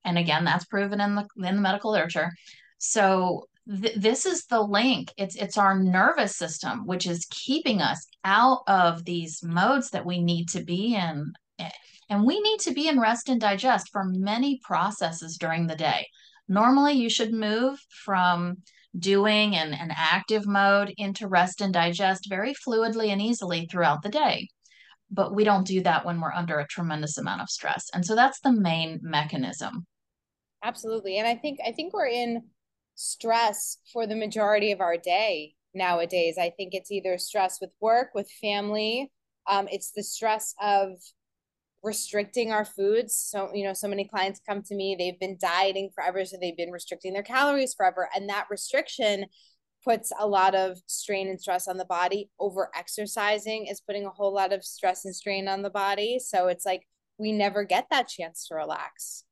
And 0.04 0.18
again, 0.18 0.44
that's 0.44 0.64
proven 0.64 1.00
in 1.00 1.14
the 1.14 1.26
in 1.44 1.56
the 1.56 1.62
medical 1.62 1.92
literature. 1.92 2.30
So 2.78 3.48
th- 3.68 3.96
this 3.96 4.26
is 4.26 4.46
the 4.46 4.62
link. 4.62 5.12
It's 5.16 5.36
it's 5.36 5.58
our 5.58 5.78
nervous 5.78 6.36
system 6.36 6.86
which 6.86 7.06
is 7.06 7.26
keeping 7.30 7.80
us 7.80 8.06
out 8.24 8.60
of 8.66 9.04
these 9.04 9.42
modes 9.42 9.90
that 9.90 10.06
we 10.06 10.22
need 10.22 10.48
to 10.50 10.62
be 10.62 10.94
in. 10.94 11.32
And 12.08 12.24
we 12.24 12.40
need 12.40 12.60
to 12.60 12.72
be 12.72 12.88
in 12.88 13.00
rest 13.00 13.28
and 13.28 13.40
digest 13.40 13.88
for 13.90 14.04
many 14.04 14.60
processes 14.62 15.36
during 15.38 15.66
the 15.66 15.74
day. 15.74 16.06
Normally, 16.48 16.92
you 16.92 17.10
should 17.10 17.32
move 17.32 17.80
from 18.04 18.58
doing 18.96 19.56
an, 19.56 19.74
an 19.74 19.92
active 19.94 20.46
mode 20.46 20.94
into 20.96 21.28
rest 21.28 21.60
and 21.60 21.72
digest 21.72 22.28
very 22.28 22.54
fluidly 22.54 23.08
and 23.08 23.20
easily 23.20 23.66
throughout 23.66 24.02
the 24.02 24.08
day. 24.08 24.48
But 25.10 25.34
we 25.34 25.44
don't 25.44 25.66
do 25.66 25.82
that 25.82 26.04
when 26.04 26.20
we're 26.20 26.32
under 26.32 26.58
a 26.58 26.66
tremendous 26.66 27.16
amount 27.16 27.40
of 27.40 27.48
stress. 27.48 27.86
And 27.94 28.04
so 28.04 28.14
that's 28.16 28.40
the 28.40 28.52
main 28.52 28.98
mechanism. 29.02 29.86
Absolutely. 30.64 31.18
And 31.18 31.28
I 31.28 31.36
think 31.36 31.60
I 31.66 31.72
think 31.72 31.92
we're 31.92 32.08
in 32.08 32.42
stress 32.96 33.78
for 33.92 34.06
the 34.06 34.16
majority 34.16 34.72
of 34.72 34.80
our 34.80 34.96
day 34.96 35.54
nowadays. 35.74 36.36
I 36.38 36.50
think 36.50 36.74
it's 36.74 36.90
either 36.90 37.18
stress 37.18 37.58
with 37.60 37.70
work, 37.80 38.10
with 38.14 38.28
family. 38.40 39.12
Um, 39.48 39.68
it's 39.70 39.92
the 39.92 40.02
stress 40.02 40.54
of 40.60 40.90
restricting 41.82 42.50
our 42.50 42.64
foods. 42.64 43.14
So, 43.14 43.50
you 43.54 43.64
know, 43.64 43.74
so 43.74 43.86
many 43.86 44.08
clients 44.08 44.40
come 44.46 44.62
to 44.62 44.74
me, 44.74 44.96
they've 44.98 45.20
been 45.20 45.38
dieting 45.40 45.90
forever, 45.94 46.24
so 46.24 46.36
they've 46.40 46.56
been 46.56 46.72
restricting 46.72 47.12
their 47.12 47.22
calories 47.22 47.74
forever. 47.74 48.08
And 48.14 48.28
that 48.28 48.46
restriction 48.50 49.26
puts 49.86 50.10
a 50.18 50.26
lot 50.26 50.54
of 50.54 50.78
strain 50.86 51.28
and 51.28 51.40
stress 51.40 51.68
on 51.68 51.76
the 51.76 51.84
body. 51.84 52.28
Over 52.38 52.70
exercising 52.74 53.66
is 53.66 53.80
putting 53.80 54.04
a 54.04 54.10
whole 54.10 54.34
lot 54.34 54.52
of 54.52 54.64
stress 54.64 55.04
and 55.04 55.14
strain 55.14 55.46
on 55.48 55.62
the 55.62 55.70
body. 55.70 56.18
So 56.18 56.48
it's 56.48 56.66
like 56.66 56.82
we 57.18 57.32
never 57.32 57.64
get 57.64 57.86
that 57.90 58.08
chance 58.08 58.48
to 58.48 58.56
relax. 58.56 59.24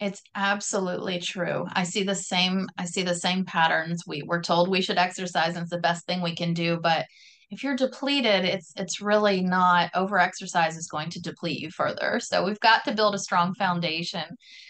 It's 0.00 0.22
absolutely 0.34 1.20
true. 1.20 1.66
I 1.72 1.84
see 1.84 2.02
the 2.02 2.14
same 2.14 2.68
I 2.76 2.86
see 2.86 3.02
the 3.02 3.14
same 3.14 3.44
patterns. 3.44 4.04
We 4.06 4.22
were 4.22 4.40
told 4.40 4.68
we 4.68 4.80
should 4.80 4.98
exercise 4.98 5.54
and 5.54 5.62
it's 5.62 5.70
the 5.70 5.78
best 5.78 6.06
thing 6.06 6.22
we 6.22 6.34
can 6.34 6.54
do, 6.54 6.78
but 6.82 7.06
if 7.50 7.64
you're 7.64 7.76
depleted, 7.76 8.44
it's 8.44 8.72
it's 8.76 9.00
really 9.00 9.42
not 9.42 9.90
over 9.94 10.18
exercise 10.18 10.76
is 10.76 10.88
going 10.88 11.10
to 11.10 11.20
deplete 11.20 11.58
you 11.60 11.70
further. 11.70 12.20
So 12.20 12.44
we've 12.44 12.60
got 12.60 12.84
to 12.84 12.94
build 12.94 13.14
a 13.14 13.18
strong 13.18 13.54
foundation. 13.54 14.24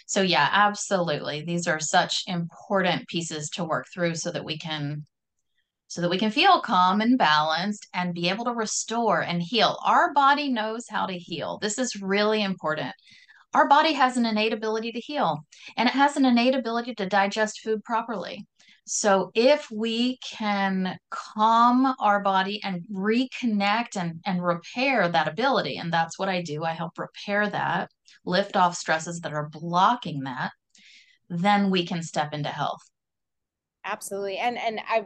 So 0.07 0.23
yeah, 0.23 0.49
absolutely. 0.51 1.43
These 1.43 1.67
are 1.67 1.81
such 1.81 2.25
important 2.27 3.07
pieces 3.09 3.51
to 3.51 3.65
work 3.65 3.87
through 3.93 4.15
so 4.17 4.31
that 4.33 4.45
we 4.45 4.59
can 4.59 5.05
so 5.89 6.01
that 6.01 6.11
we 6.11 6.19
can 6.19 6.31
feel 6.31 6.61
calm 6.61 7.01
and 7.01 7.19
balanced 7.19 7.87
and 7.93 8.15
be 8.15 8.29
able 8.29 8.45
to 8.45 8.53
restore 8.53 9.23
and 9.23 9.43
heal. 9.43 9.77
Our 9.85 10.13
body 10.15 10.51
knows 10.53 10.87
how 10.89 11.07
to 11.07 11.19
heal. 11.19 11.59
This 11.61 11.79
is 11.79 12.01
really 12.01 12.43
important 12.43 12.95
our 13.53 13.67
body 13.67 13.93
has 13.95 14.17
an 14.17 14.27
innate 14.27 14.53
ability 14.53 14.93
to 14.93 15.01
heal 15.01 15.45
and 15.77 15.89
it 15.89 15.93
has 15.93 16.17
an 16.17 16.25
innate 16.25 16.55
ability 16.55 16.95
to 16.95 17.07
digest 17.07 17.61
food 17.61 17.83
properly. 17.85 18.47
So 18.93 19.31
if 19.37 19.71
we 19.71 20.17
can 20.17 20.99
calm 21.11 21.95
our 22.01 22.19
body 22.19 22.61
and 22.65 22.83
reconnect 22.93 23.95
and, 23.95 24.21
and 24.27 24.45
repair 24.45 25.09
that 25.09 25.29
ability, 25.29 25.77
and 25.77 25.93
that's 25.93 26.19
what 26.19 26.29
I 26.29 26.43
do, 26.43 26.65
I 26.65 26.73
help 26.73 26.99
repair 26.99 27.49
that, 27.49 27.89
lift 28.25 28.57
off 28.57 28.77
stresses 28.77 29.21
that 29.21 29.33
are 29.33 29.49
blocking 29.49 30.25
that, 30.25 30.51
then 31.29 31.71
we 31.71 31.87
can 31.87 32.03
step 32.03 32.35
into 32.35 32.49
health. 32.49 32.83
Absolutely. 33.85 34.39
And 34.39 34.59
and 34.59 34.81
I 34.85 35.05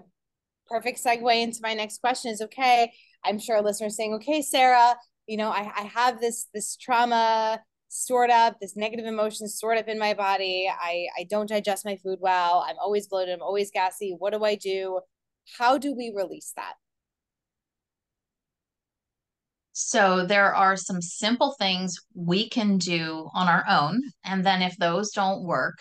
perfect 0.66 1.05
segue 1.05 1.42
into 1.42 1.59
my 1.62 1.75
next 1.75 2.01
question 2.01 2.33
is 2.33 2.40
okay. 2.40 2.90
I'm 3.23 3.38
sure 3.38 3.57
a 3.57 3.61
listeners 3.61 3.99
saying, 3.99 4.14
okay, 4.14 4.40
Sarah, 4.40 4.97
you 5.27 5.37
know, 5.37 5.51
I, 5.51 5.70
I 5.77 5.83
have 5.94 6.20
this 6.23 6.47
this 6.55 6.77
trauma 6.77 7.61
stored 7.94 8.30
up, 8.30 8.59
this 8.61 8.76
negative 8.76 9.07
emotion 9.07 9.46
stored 9.46 9.78
up 9.78 9.87
in 9.87 10.00
my 10.00 10.14
body. 10.14 10.68
I, 10.68 11.07
I 11.16 11.24
don't 11.30 11.48
digest 11.48 11.85
my 11.85 11.96
food 11.96 12.18
well. 12.20 12.64
I'm 12.68 12.76
always 12.83 13.07
bloated. 13.07 13.35
I'm 13.35 13.42
always 13.42 13.70
gassy. 13.70 14.16
What 14.18 14.33
do 14.33 14.44
I 14.44 14.57
do? 14.57 15.00
How 15.57 15.78
do 15.78 15.94
we 15.94 16.12
release 16.14 16.52
that? 16.57 16.74
So 19.74 20.26
there 20.26 20.52
are 20.52 20.76
some 20.76 21.00
simple 21.00 21.54
things 21.57 21.96
we 22.14 22.48
can 22.48 22.78
do 22.78 23.28
on 23.33 23.46
our 23.46 23.64
own. 23.68 24.02
And 24.24 24.44
then 24.44 24.61
if 24.61 24.76
those 24.76 25.12
don't 25.12 25.44
work, 25.44 25.78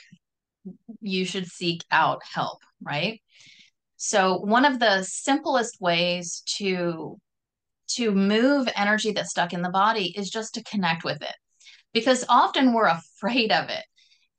you 1.02 1.26
should 1.26 1.48
seek 1.48 1.84
out 1.90 2.22
help, 2.32 2.60
right? 2.82 3.22
So 3.98 4.38
one 4.38 4.66
of 4.66 4.80
the 4.80 5.04
simplest 5.04 5.82
ways 5.82 6.44
to 6.58 7.18
to 7.96 8.12
move 8.12 8.68
energy 8.76 9.12
that's 9.12 9.32
stuck 9.32 9.54
in 9.54 9.62
the 9.62 9.70
body 9.70 10.14
is 10.18 10.30
just 10.30 10.54
to 10.54 10.64
connect 10.64 11.04
with 11.04 11.22
it 11.22 11.36
because 11.94 12.26
often 12.30 12.74
we're 12.74 12.88
afraid 12.88 13.52
of 13.52 13.70
it 13.70 13.84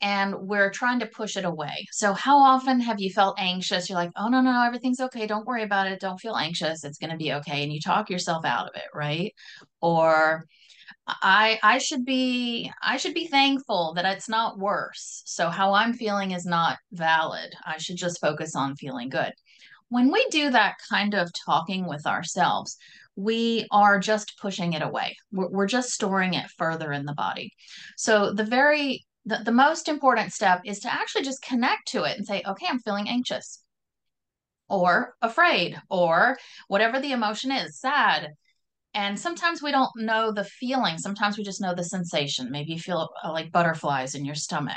and 0.01 0.35
we're 0.49 0.71
trying 0.71 1.01
to 1.01 1.07
push 1.07 1.37
it 1.37 1.45
away. 1.45 1.87
So, 1.91 2.13
how 2.13 2.37
often 2.39 2.81
have 2.81 3.01
you 3.01 3.11
felt 3.11 3.39
anxious? 3.39 3.89
You're 3.89 3.99
like, 3.99 4.11
oh, 4.17 4.29
no, 4.29 4.41
no, 4.41 4.63
everything's 4.63 5.01
okay. 5.01 5.27
Don't 5.27 5.47
worry 5.47 5.63
about 5.63 5.87
it. 5.87 6.01
Don't 6.01 6.21
feel 6.21 6.37
anxious. 6.37 6.85
It's 6.85 6.99
going 6.99 7.11
to 7.11 7.17
be 7.17 7.33
okay. 7.35 7.63
And 7.63 7.73
you 7.73 7.81
talk 7.81 8.11
yourself 8.11 8.45
out 8.45 8.69
of 8.69 8.77
it, 8.77 8.89
right? 8.95 9.33
Or, 9.81 10.47
I 11.07 11.59
I 11.63 11.79
should 11.79 12.05
be 12.05 12.71
I 12.83 12.97
should 12.97 13.15
be 13.15 13.27
thankful 13.27 13.93
that 13.95 14.07
it's 14.07 14.29
not 14.29 14.59
worse. 14.59 15.23
So 15.27 15.49
how 15.51 15.75
I'm 15.75 15.93
feeling 15.93 16.31
is 16.31 16.47
not 16.47 16.79
valid. 16.93 17.55
I 17.67 17.79
should 17.79 17.97
just 17.97 18.21
focus 18.21 18.57
on 18.57 18.77
feeling 18.77 19.11
good. 19.11 19.33
When 19.89 20.11
we 20.11 20.27
do 20.31 20.51
that 20.51 20.77
kind 20.89 21.15
of 21.15 21.31
talking 21.45 21.87
with 21.87 22.07
ourselves, 22.07 22.77
we 23.17 23.67
are 23.71 23.99
just 23.99 24.35
pushing 24.41 24.73
it 24.73 24.83
away. 24.83 25.17
We're, 25.33 25.49
we're 25.51 25.67
just 25.67 25.91
storing 25.91 26.35
it 26.35 26.51
further 26.59 26.93
in 26.93 27.05
the 27.05 27.15
body. 27.15 27.53
So 27.97 28.33
the 28.33 28.45
very 28.45 29.05
the, 29.27 29.41
the 29.43 29.53
most 29.53 29.89
important 29.89 30.33
step 30.33 30.61
is 30.67 30.81
to 30.81 30.93
actually 30.93 31.23
just 31.23 31.43
connect 31.43 31.89
to 31.89 32.05
it 32.05 32.19
and 32.19 32.27
say, 32.27 32.43
okay, 32.47 32.67
I'm 32.69 32.81
feeling 32.81 33.09
anxious 33.09 33.63
or 34.69 35.15
afraid 35.23 35.81
or 35.91 36.37
whatever 36.69 37.01
the 37.01 37.13
emotion 37.13 37.51
is, 37.51 37.81
sad. 37.81 38.31
And 38.93 39.19
sometimes 39.19 39.63
we 39.63 39.73
don't 39.73 39.91
know 39.97 40.31
the 40.31 40.45
feeling. 40.45 40.99
Sometimes 40.99 41.37
we 41.37 41.45
just 41.45 41.61
know 41.61 41.75
the 41.75 41.85
sensation. 41.85 42.51
Maybe 42.51 42.73
you 42.73 42.79
feel 42.79 43.09
uh, 43.25 43.33
like 43.33 43.51
butterflies 43.51 44.15
in 44.15 44.25
your 44.25 44.37
stomach 44.37 44.77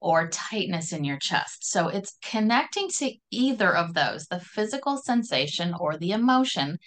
or 0.00 0.28
tightness 0.28 0.92
in 0.92 1.04
your 1.04 1.18
chest. 1.18 1.70
So 1.70 1.86
it's 1.88 2.16
connecting 2.22 2.88
to 2.88 3.12
either 3.30 3.74
of 3.76 3.94
those, 3.94 4.26
the 4.26 4.40
physical 4.40 4.96
sensation 4.96 5.74
or 5.78 5.96
the 5.96 6.10
emotion, 6.10 6.78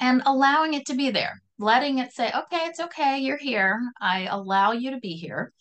and 0.00 0.22
allowing 0.26 0.74
it 0.74 0.86
to 0.86 0.94
be 0.94 1.10
there, 1.10 1.40
letting 1.58 1.98
it 1.98 2.12
say, 2.12 2.26
okay, 2.26 2.66
it's 2.66 2.80
okay, 2.80 3.18
you're 3.18 3.38
here. 3.38 3.80
I 4.00 4.26
allow 4.30 4.72
you 4.72 4.90
to 4.90 4.98
be 4.98 5.14
here. 5.14 5.52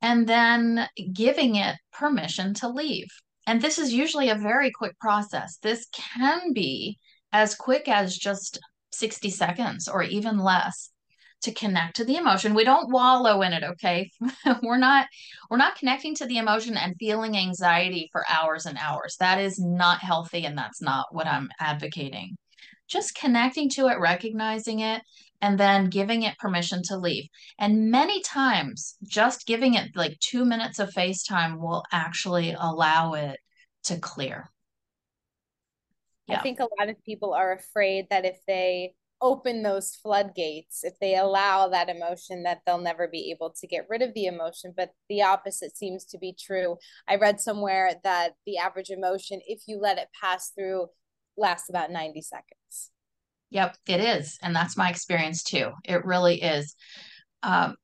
And 0.00 0.26
then 0.26 0.88
giving 1.12 1.56
it 1.56 1.76
permission 1.92 2.54
to 2.54 2.68
leave. 2.68 3.08
And 3.46 3.60
this 3.60 3.78
is 3.78 3.92
usually 3.92 4.30
a 4.30 4.36
very 4.36 4.70
quick 4.70 4.98
process. 4.98 5.58
This 5.62 5.86
can 5.92 6.52
be 6.52 6.98
as 7.32 7.54
quick 7.54 7.88
as 7.88 8.16
just 8.16 8.58
60 8.92 9.30
seconds 9.30 9.88
or 9.88 10.02
even 10.02 10.38
less 10.38 10.90
to 11.42 11.52
connect 11.52 11.96
to 11.96 12.04
the 12.04 12.16
emotion 12.16 12.54
we 12.54 12.62
don't 12.62 12.92
wallow 12.92 13.42
in 13.42 13.52
it 13.52 13.64
okay 13.64 14.08
we're 14.62 14.78
not 14.78 15.06
we're 15.50 15.56
not 15.56 15.76
connecting 15.76 16.14
to 16.14 16.26
the 16.26 16.38
emotion 16.38 16.76
and 16.76 16.94
feeling 17.00 17.36
anxiety 17.36 18.08
for 18.12 18.24
hours 18.28 18.64
and 18.64 18.78
hours 18.78 19.16
that 19.18 19.40
is 19.40 19.58
not 19.58 19.98
healthy 19.98 20.44
and 20.44 20.56
that's 20.56 20.80
not 20.80 21.06
what 21.10 21.26
i'm 21.26 21.48
advocating 21.58 22.36
just 22.92 23.14
connecting 23.14 23.70
to 23.70 23.88
it, 23.88 23.98
recognizing 23.98 24.80
it, 24.80 25.02
and 25.40 25.58
then 25.58 25.90
giving 25.90 26.22
it 26.22 26.38
permission 26.38 26.82
to 26.84 26.96
leave. 26.96 27.28
And 27.58 27.90
many 27.90 28.22
times, 28.22 28.96
just 29.02 29.46
giving 29.46 29.74
it 29.74 29.96
like 29.96 30.18
two 30.20 30.44
minutes 30.44 30.78
of 30.78 30.90
FaceTime 30.90 31.58
will 31.58 31.82
actually 31.90 32.54
allow 32.58 33.14
it 33.14 33.40
to 33.84 33.98
clear. 33.98 34.50
Yeah. 36.28 36.38
I 36.38 36.42
think 36.42 36.60
a 36.60 36.68
lot 36.78 36.88
of 36.88 37.02
people 37.04 37.34
are 37.34 37.52
afraid 37.52 38.06
that 38.10 38.24
if 38.24 38.38
they 38.46 38.94
open 39.20 39.62
those 39.62 39.96
floodgates, 39.96 40.84
if 40.84 40.98
they 41.00 41.16
allow 41.16 41.68
that 41.68 41.88
emotion, 41.88 42.42
that 42.42 42.60
they'll 42.66 42.78
never 42.78 43.08
be 43.08 43.30
able 43.30 43.50
to 43.50 43.66
get 43.66 43.86
rid 43.88 44.02
of 44.02 44.12
the 44.14 44.26
emotion. 44.26 44.74
But 44.76 44.90
the 45.08 45.22
opposite 45.22 45.76
seems 45.76 46.04
to 46.06 46.18
be 46.18 46.36
true. 46.38 46.76
I 47.08 47.16
read 47.16 47.40
somewhere 47.40 47.94
that 48.04 48.32
the 48.46 48.58
average 48.58 48.90
emotion, 48.90 49.40
if 49.46 49.62
you 49.66 49.78
let 49.80 49.98
it 49.98 50.08
pass 50.20 50.50
through 50.50 50.88
lasts 51.36 51.68
about 51.68 51.90
90 51.90 52.20
seconds. 52.22 52.90
Yep, 53.50 53.76
it 53.86 54.00
is. 54.00 54.38
And 54.42 54.56
that's 54.56 54.76
my 54.76 54.88
experience 54.88 55.42
too. 55.42 55.72
It 55.84 56.04
really 56.04 56.40
is. 56.40 56.74
Um, 57.42 57.76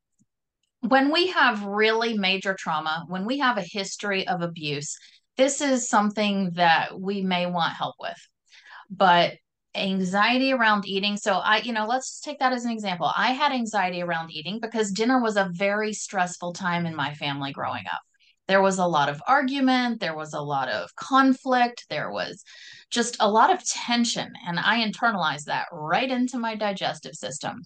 when 0.80 1.12
we 1.12 1.28
have 1.28 1.64
really 1.64 2.16
major 2.16 2.56
trauma, 2.58 3.04
when 3.08 3.26
we 3.26 3.38
have 3.38 3.58
a 3.58 3.62
history 3.62 4.26
of 4.26 4.42
abuse, 4.42 4.96
this 5.36 5.60
is 5.60 5.88
something 5.88 6.52
that 6.54 6.98
we 6.98 7.22
may 7.22 7.46
want 7.46 7.74
help 7.74 7.96
with. 8.00 8.16
But 8.90 9.34
anxiety 9.74 10.52
around 10.52 10.86
eating. 10.86 11.16
So 11.16 11.34
I, 11.34 11.58
you 11.58 11.72
know, 11.72 11.86
let's 11.86 12.20
take 12.20 12.38
that 12.40 12.52
as 12.52 12.64
an 12.64 12.70
example. 12.70 13.10
I 13.16 13.32
had 13.32 13.52
anxiety 13.52 14.02
around 14.02 14.30
eating 14.30 14.58
because 14.60 14.90
dinner 14.90 15.20
was 15.20 15.36
a 15.36 15.50
very 15.52 15.92
stressful 15.92 16.54
time 16.54 16.86
in 16.86 16.96
my 16.96 17.14
family 17.14 17.52
growing 17.52 17.84
up. 17.86 18.00
There 18.48 18.62
was 18.62 18.78
a 18.78 18.86
lot 18.86 19.10
of 19.10 19.22
argument, 19.26 20.00
there 20.00 20.16
was 20.16 20.32
a 20.32 20.40
lot 20.40 20.70
of 20.70 20.94
conflict, 20.96 21.84
there 21.90 22.10
was 22.10 22.42
just 22.90 23.18
a 23.20 23.30
lot 23.30 23.52
of 23.52 23.62
tension. 23.64 24.32
And 24.46 24.58
I 24.58 24.82
internalized 24.82 25.44
that 25.44 25.66
right 25.70 26.10
into 26.10 26.38
my 26.38 26.56
digestive 26.56 27.14
system. 27.14 27.62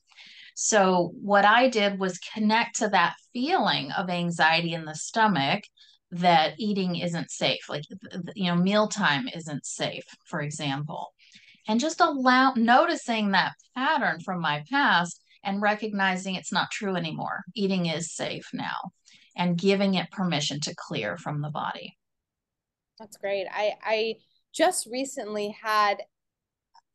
So, 0.54 1.12
what 1.22 1.44
I 1.44 1.68
did 1.68 1.98
was 2.00 2.18
connect 2.18 2.76
to 2.76 2.88
that 2.88 3.14
feeling 3.32 3.92
of 3.92 4.10
anxiety 4.10 4.74
in 4.74 4.84
the 4.84 4.94
stomach 4.94 5.62
that 6.10 6.54
eating 6.58 6.96
isn't 6.96 7.30
safe, 7.30 7.68
like, 7.68 7.84
you 8.34 8.50
know, 8.50 8.56
mealtime 8.56 9.28
isn't 9.28 9.64
safe, 9.64 10.04
for 10.26 10.42
example. 10.42 11.14
And 11.68 11.80
just 11.80 12.00
allow 12.00 12.52
noticing 12.54 13.30
that 13.30 13.54
pattern 13.74 14.20
from 14.20 14.40
my 14.40 14.64
past 14.70 15.22
and 15.44 15.62
recognizing 15.62 16.34
it's 16.34 16.52
not 16.52 16.70
true 16.70 16.96
anymore. 16.96 17.44
Eating 17.54 17.86
is 17.86 18.14
safe 18.14 18.48
now 18.52 18.92
and 19.36 19.58
giving 19.58 19.94
it 19.94 20.10
permission 20.10 20.60
to 20.60 20.74
clear 20.74 21.16
from 21.16 21.40
the 21.40 21.50
body. 21.50 21.96
That's 22.98 23.16
great. 23.16 23.46
I 23.50 23.74
I 23.82 24.14
just 24.54 24.86
recently 24.90 25.56
had 25.62 26.02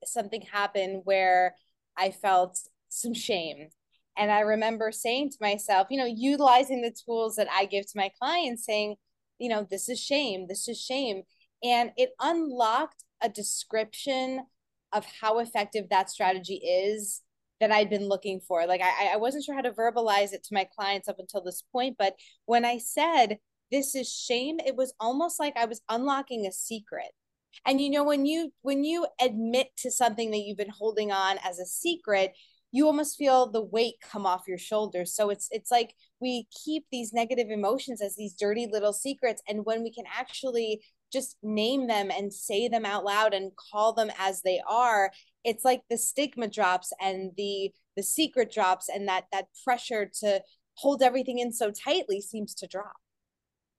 something 0.06 0.42
happen 0.42 1.02
where 1.04 1.56
I 1.98 2.12
felt 2.12 2.60
some 2.90 3.14
shame. 3.14 3.70
And 4.18 4.32
I 4.32 4.42
remember 4.42 4.92
saying 4.92 5.32
to 5.32 5.38
myself, 5.42 5.88
you 5.90 5.98
know, 5.98 6.06
utilizing 6.06 6.82
the 6.82 6.96
tools 7.06 7.36
that 7.36 7.48
I 7.52 7.66
give 7.66 7.86
to 7.86 7.98
my 7.98 8.10
clients, 8.20 8.66
saying, 8.66 8.96
you 9.38 9.50
know, 9.50 9.68
this 9.70 9.90
is 9.90 10.00
shame, 10.00 10.48
this 10.48 10.68
is 10.68 10.80
shame. 10.80 11.24
And 11.64 11.92
it 11.98 12.12
unlocked 12.20 13.04
a 13.22 13.30
description 13.30 14.46
of 14.92 15.06
how 15.22 15.40
effective 15.40 15.90
that 15.90 16.10
strategy 16.10 16.56
is 16.56 17.22
that 17.60 17.72
I'd 17.72 17.90
been 17.90 18.08
looking 18.08 18.40
for. 18.40 18.66
Like 18.68 18.82
I, 18.82 19.14
I 19.14 19.18
wasn't 19.18 19.44
sure 19.44 19.56
how 19.56 19.62
to 19.62 19.72
verbalize 19.72 20.34
it 20.34 20.44
to 20.46 20.54
my 20.54 20.68
clients 20.76 21.08
up 21.08 21.20
until 21.20 21.42
this 21.44 21.64
point, 21.72 21.96
but 21.98 22.16
when 22.46 22.66
I 22.66 22.78
said 22.78 23.38
this 23.72 23.96
is 23.96 24.12
shame, 24.12 24.60
it 24.66 24.76
was 24.76 24.94
almost 25.00 25.40
like 25.40 25.58
I 25.58 25.66
was 25.66 25.82
unlocking 25.90 26.46
a 26.46 26.52
secret. 26.52 27.12
And 27.66 27.82
you 27.82 27.90
know, 27.90 28.04
when 28.04 28.26
you 28.26 28.52
when 28.62 28.84
you 28.84 29.08
admit 29.20 29.70
to 29.78 29.92
something 29.92 30.32
that 30.32 30.40
you've 30.40 30.58
been 30.58 30.70
holding 30.70 31.12
on 31.12 31.38
as 31.44 31.60
a 31.60 31.66
secret, 31.66 32.34
you 32.72 32.86
almost 32.86 33.18
feel 33.18 33.50
the 33.50 33.64
weight 33.64 33.96
come 34.02 34.26
off 34.26 34.48
your 34.48 34.58
shoulders. 34.58 35.16
So 35.16 35.30
it's 35.30 35.48
it's 35.52 35.72
like 35.72 35.94
we 36.20 36.48
keep 36.64 36.86
these 36.92 37.14
negative 37.14 37.50
emotions 37.50 38.02
as 38.02 38.16
these 38.16 38.34
dirty 38.34 38.68
little 38.72 38.94
secrets. 38.94 39.42
And 39.48 39.66
when 39.66 39.84
we 39.84 39.92
can 39.92 40.06
actually 40.18 40.82
just 41.12 41.38
name 41.42 41.88
them 41.88 42.12
and 42.12 42.34
say 42.34 42.68
them 42.68 42.86
out 42.86 43.06
loud 43.06 43.34
and 43.34 43.52
call 43.72 43.94
them 43.94 44.12
as 44.20 44.42
they 44.42 44.62
are, 44.70 45.12
it's 45.48 45.64
like 45.64 45.82
the 45.90 45.98
stigma 45.98 46.48
drops 46.48 46.92
and 47.02 47.32
the 47.38 47.72
the 47.96 48.04
secret 48.04 48.52
drops 48.54 48.90
and 48.90 49.08
that 49.08 49.24
that 49.32 49.46
pressure 49.64 50.12
to 50.20 50.42
hold 50.76 51.02
everything 51.02 51.40
in 51.40 51.52
so 51.52 51.72
tightly 51.72 52.22
seems 52.22 52.54
to 52.54 52.68
drop. 52.68 52.98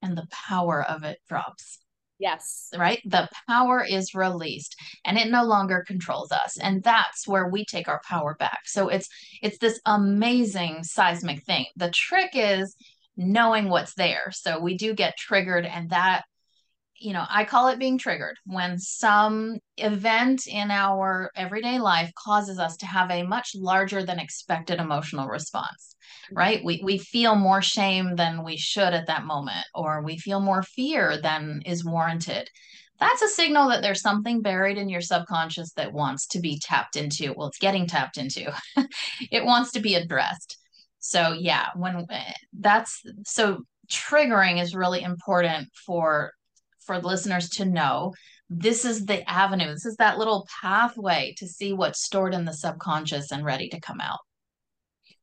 And 0.03 0.17
the 0.17 0.27
power 0.33 0.83
of 0.83 1.05
it 1.05 1.19
drops. 1.29 1.79
Yes. 2.19 2.71
Right? 2.77 3.01
The 3.05 3.29
power 3.49 3.85
is 3.85 4.15
released 4.15 4.75
and 5.05 5.19
it 5.19 5.31
no 5.31 5.45
longer 5.45 5.85
controls 5.87 6.33
us. 6.33 6.59
And 6.59 6.83
that's 6.83 7.29
where 7.29 7.49
we 7.49 7.65
take 7.65 7.87
our 7.87 8.01
power 8.09 8.35
back. 8.39 8.61
So 8.65 8.89
it's 8.89 9.09
it's 9.43 9.59
this 9.59 9.79
amazing 9.85 10.83
seismic 10.83 11.45
thing. 11.45 11.67
The 11.77 11.91
trick 11.91 12.31
is 12.33 12.75
knowing 13.17 13.69
what's 13.69 13.95
there. 13.95 14.31
So 14.33 14.59
we 14.59 14.77
do 14.77 14.95
get 14.95 15.19
triggered 15.19 15.67
and 15.67 15.91
that 15.91 16.23
you 16.99 17.13
know, 17.13 17.25
I 17.29 17.45
call 17.45 17.69
it 17.69 17.79
being 17.79 17.99
triggered 17.99 18.37
when 18.45 18.79
some 18.79 19.59
event 19.77 20.47
in 20.47 20.71
our 20.71 21.31
everyday 21.37 21.79
life 21.79 22.11
causes 22.17 22.59
us 22.59 22.77
to 22.79 22.87
have 22.87 23.11
a 23.11 23.23
much 23.23 23.53
larger 23.55 24.05
than 24.05 24.19
expected 24.19 24.81
emotional 24.81 25.29
response, 25.29 25.97
right? 26.33 26.65
We, 26.65 26.81
we 26.83 26.99
feel 26.99 27.37
more 27.37 27.63
shame 27.63 28.17
than 28.17 28.45
we 28.45 28.57
should 28.57 28.95
at 28.95 29.07
that 29.07 29.25
moment, 29.25 29.65
or 29.75 30.03
we 30.03 30.19
feel 30.19 30.41
more 30.41 30.63
fear 30.63 31.21
than 31.21 31.63
is 31.65 31.85
warranted. 31.85 32.49
That's 32.99 33.23
a 33.23 33.29
signal 33.29 33.69
that 33.69 33.81
there's 33.81 34.03
something 34.03 34.43
buried 34.43 34.77
in 34.77 34.89
your 34.89 35.01
subconscious 35.01 35.73
that 35.75 35.93
wants 35.93 36.27
to 36.29 36.41
be 36.41 36.59
tapped 36.59 36.97
into. 36.97 37.33
Well, 37.33 37.49
it's 37.49 37.59
getting 37.59 37.87
tapped 37.87 38.19
into, 38.19 38.53
it 39.31 39.45
wants 39.45 39.73
to 39.73 39.81
be 39.81 39.95
addressed. 39.95 40.59
So, 40.99 41.33
yeah, 41.33 41.67
when 41.77 42.07
eh, 42.11 42.33
that's 42.59 43.03
so 43.25 43.63
triggering 43.89 44.61
is 44.61 44.75
really 44.75 45.03
important 45.03 45.69
for 45.87 46.33
for 46.89 46.99
the 46.99 47.07
listeners 47.07 47.51
to 47.51 47.67
know 47.67 48.15
this 48.49 48.87
is 48.87 49.05
the 49.05 49.29
avenue 49.31 49.71
this 49.71 49.85
is 49.85 49.97
that 49.97 50.17
little 50.17 50.49
pathway 50.61 51.35
to 51.37 51.47
see 51.47 51.75
what's 51.75 52.03
stored 52.03 52.33
in 52.33 52.47
the 52.47 52.53
subconscious 52.53 53.31
and 53.31 53.45
ready 53.45 53.69
to 53.69 53.79
come 53.79 54.01
out. 54.01 54.21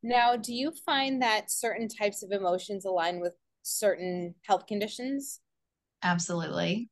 Now 0.04 0.36
do 0.36 0.54
you 0.54 0.72
find 0.86 1.22
that 1.24 1.52
certain 1.52 1.90
types 1.90 2.22
of 2.22 2.32
emotions 2.32 2.86
align 2.86 3.20
with 3.20 3.34
certain 3.64 4.36
health 4.44 4.68
conditions? 4.68 5.42
Absolutely. 6.04 6.88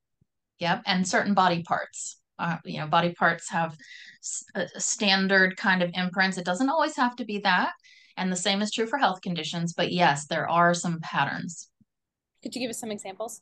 Yep 0.57 0.81
and 0.87 1.07
certain 1.07 1.35
body 1.35 1.61
parts. 1.61 2.19
Uh, 2.39 2.57
you 2.65 2.79
know 2.79 2.87
body 2.87 3.13
parts 3.13 3.51
have 3.51 3.77
a 4.55 4.67
standard 4.79 5.55
kind 5.55 5.83
of 5.83 5.91
imprints. 5.93 6.39
It 6.39 6.45
doesn't 6.45 6.69
always 6.69 6.95
have 6.95 7.15
to 7.17 7.25
be 7.25 7.37
that 7.41 7.73
and 8.17 8.31
the 8.31 8.35
same 8.35 8.63
is 8.63 8.71
true 8.71 8.87
for 8.87 8.97
health 8.97 9.21
conditions 9.21 9.73
but 9.73 9.91
yes 9.91 10.25
there 10.25 10.49
are 10.49 10.73
some 10.73 10.99
patterns. 11.01 11.69
Could 12.41 12.55
you 12.55 12.61
give 12.61 12.71
us 12.71 12.79
some 12.79 12.91
examples 12.91 13.41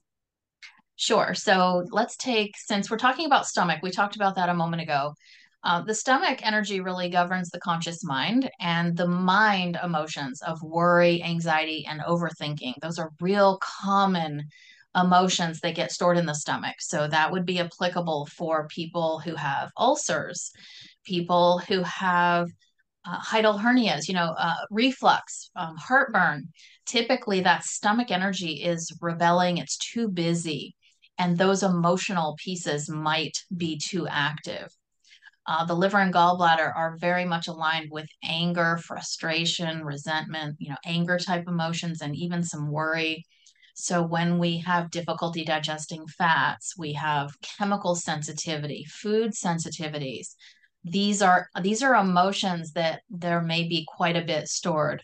Sure. 1.01 1.33
So 1.33 1.83
let's 1.89 2.15
take, 2.15 2.55
since 2.55 2.91
we're 2.91 2.97
talking 2.97 3.25
about 3.25 3.47
stomach, 3.47 3.79
we 3.81 3.89
talked 3.89 4.15
about 4.15 4.35
that 4.35 4.49
a 4.49 4.53
moment 4.53 4.83
ago. 4.83 5.15
Uh, 5.63 5.81
the 5.81 5.95
stomach 5.95 6.45
energy 6.45 6.79
really 6.79 7.09
governs 7.09 7.49
the 7.49 7.59
conscious 7.59 8.03
mind 8.03 8.51
and 8.59 8.95
the 8.95 9.07
mind 9.07 9.79
emotions 9.83 10.43
of 10.43 10.61
worry, 10.61 11.23
anxiety, 11.23 11.87
and 11.89 12.01
overthinking. 12.01 12.73
Those 12.83 12.99
are 12.99 13.09
real 13.19 13.57
common 13.81 14.43
emotions 14.95 15.59
that 15.61 15.73
get 15.73 15.91
stored 15.91 16.19
in 16.19 16.27
the 16.27 16.35
stomach. 16.35 16.75
So 16.79 17.07
that 17.07 17.31
would 17.31 17.47
be 17.47 17.59
applicable 17.59 18.27
for 18.37 18.67
people 18.67 19.17
who 19.25 19.33
have 19.33 19.71
ulcers, 19.79 20.51
people 21.03 21.63
who 21.67 21.81
have 21.81 22.47
uh, 23.05 23.19
hiatal 23.19 23.59
hernias, 23.59 24.07
you 24.07 24.13
know, 24.13 24.35
uh, 24.37 24.53
reflux, 24.69 25.49
um, 25.55 25.75
heartburn. 25.77 26.49
Typically, 26.85 27.41
that 27.41 27.63
stomach 27.63 28.11
energy 28.11 28.61
is 28.63 28.95
rebelling, 29.01 29.57
it's 29.57 29.77
too 29.77 30.07
busy 30.07 30.75
and 31.21 31.37
those 31.37 31.61
emotional 31.61 32.35
pieces 32.43 32.89
might 32.89 33.37
be 33.55 33.77
too 33.77 34.07
active. 34.07 34.75
Uh, 35.45 35.63
the 35.65 35.75
liver 35.75 35.99
and 35.99 36.11
gallbladder 36.11 36.75
are 36.75 36.97
very 36.97 37.25
much 37.25 37.47
aligned 37.47 37.89
with 37.91 38.07
anger, 38.23 38.77
frustration, 38.77 39.85
resentment, 39.85 40.55
you 40.57 40.69
know, 40.69 40.77
anger 40.83 41.19
type 41.19 41.47
emotions, 41.47 42.01
and 42.01 42.15
even 42.15 42.43
some 42.43 42.71
worry. 42.71 43.23
So 43.75 44.01
when 44.01 44.39
we 44.39 44.57
have 44.59 44.89
difficulty 44.89 45.45
digesting 45.45 46.07
fats, 46.07 46.75
we 46.75 46.93
have 46.93 47.39
chemical 47.41 47.93
sensitivity, 47.93 48.85
food 48.89 49.33
sensitivities. 49.33 50.29
These 50.83 51.21
are 51.21 51.49
these 51.61 51.83
are 51.83 51.93
emotions 51.95 52.71
that 52.71 53.01
there 53.11 53.41
may 53.41 53.67
be 53.67 53.85
quite 53.87 54.17
a 54.17 54.25
bit 54.25 54.47
stored. 54.47 55.03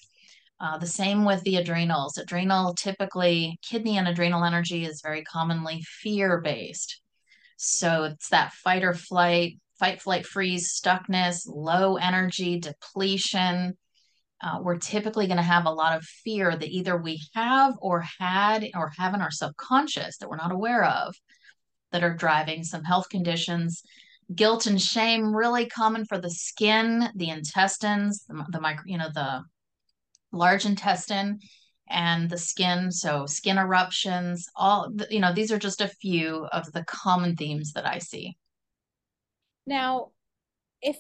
Uh, 0.60 0.78
the 0.78 0.88
same 0.88 1.24
with 1.24 1.42
the 1.44 1.58
adrenals. 1.58 2.18
Adrenal 2.18 2.74
typically, 2.74 3.60
kidney 3.62 3.98
and 3.98 4.08
adrenal 4.08 4.44
energy 4.44 4.86
is 4.86 5.02
very 5.02 5.24
commonly 5.24 5.84
fear 5.84 6.42
based. 6.42 7.02
So 7.58 8.06
it's 8.06 8.30
that 8.30 8.54
fight 8.54 8.84
or 8.84 8.94
flight, 8.94 9.60
fight, 9.80 10.02
flight, 10.02 10.26
freeze, 10.26 10.74
stuckness, 10.74 11.44
low 11.48 11.98
energy, 11.98 12.60
depletion. 12.60 13.78
Uh, 14.42 14.60
we're 14.62 14.78
typically 14.78 15.28
going 15.28 15.38
to 15.38 15.44
have 15.44 15.66
a 15.66 15.72
lot 15.72 15.96
of 15.96 16.04
fear 16.04 16.56
that 16.56 16.70
either 16.70 16.98
we 16.98 17.22
have 17.34 17.76
or 17.80 18.04
had 18.20 18.68
or 18.76 18.92
have 18.98 19.14
in 19.14 19.22
our 19.22 19.32
subconscious 19.32 20.18
that 20.18 20.30
we're 20.30 20.38
not 20.38 20.52
aware 20.52 20.86
of 20.86 21.16
that 21.92 22.04
are 22.04 22.14
driving 22.14 22.64
some 22.64 22.84
health 22.84 23.10
conditions 23.10 23.84
guilt 24.36 24.66
and 24.66 24.82
shame 24.82 25.34
really 25.34 25.68
common 25.68 26.06
for 26.06 26.20
the 26.20 26.30
skin 26.30 27.10
the 27.16 27.30
intestines 27.30 28.26
the, 28.28 28.46
the 28.50 28.60
micro 28.60 28.84
you 28.86 28.98
know 28.98 29.08
the 29.14 29.42
large 30.32 30.66
intestine 30.66 31.40
and 31.90 32.30
the 32.30 32.38
skin 32.38 32.92
so 32.92 33.26
skin 33.26 33.58
eruptions 33.58 34.48
all 34.56 34.92
you 35.10 35.20
know 35.20 35.34
these 35.34 35.52
are 35.52 35.60
just 35.60 35.82
a 35.82 35.88
few 35.88 36.46
of 36.52 36.72
the 36.74 36.84
common 36.84 37.36
themes 37.36 37.74
that 37.74 37.86
i 37.86 37.98
see. 37.98 38.38
Now 39.66 40.12
if 40.82 40.98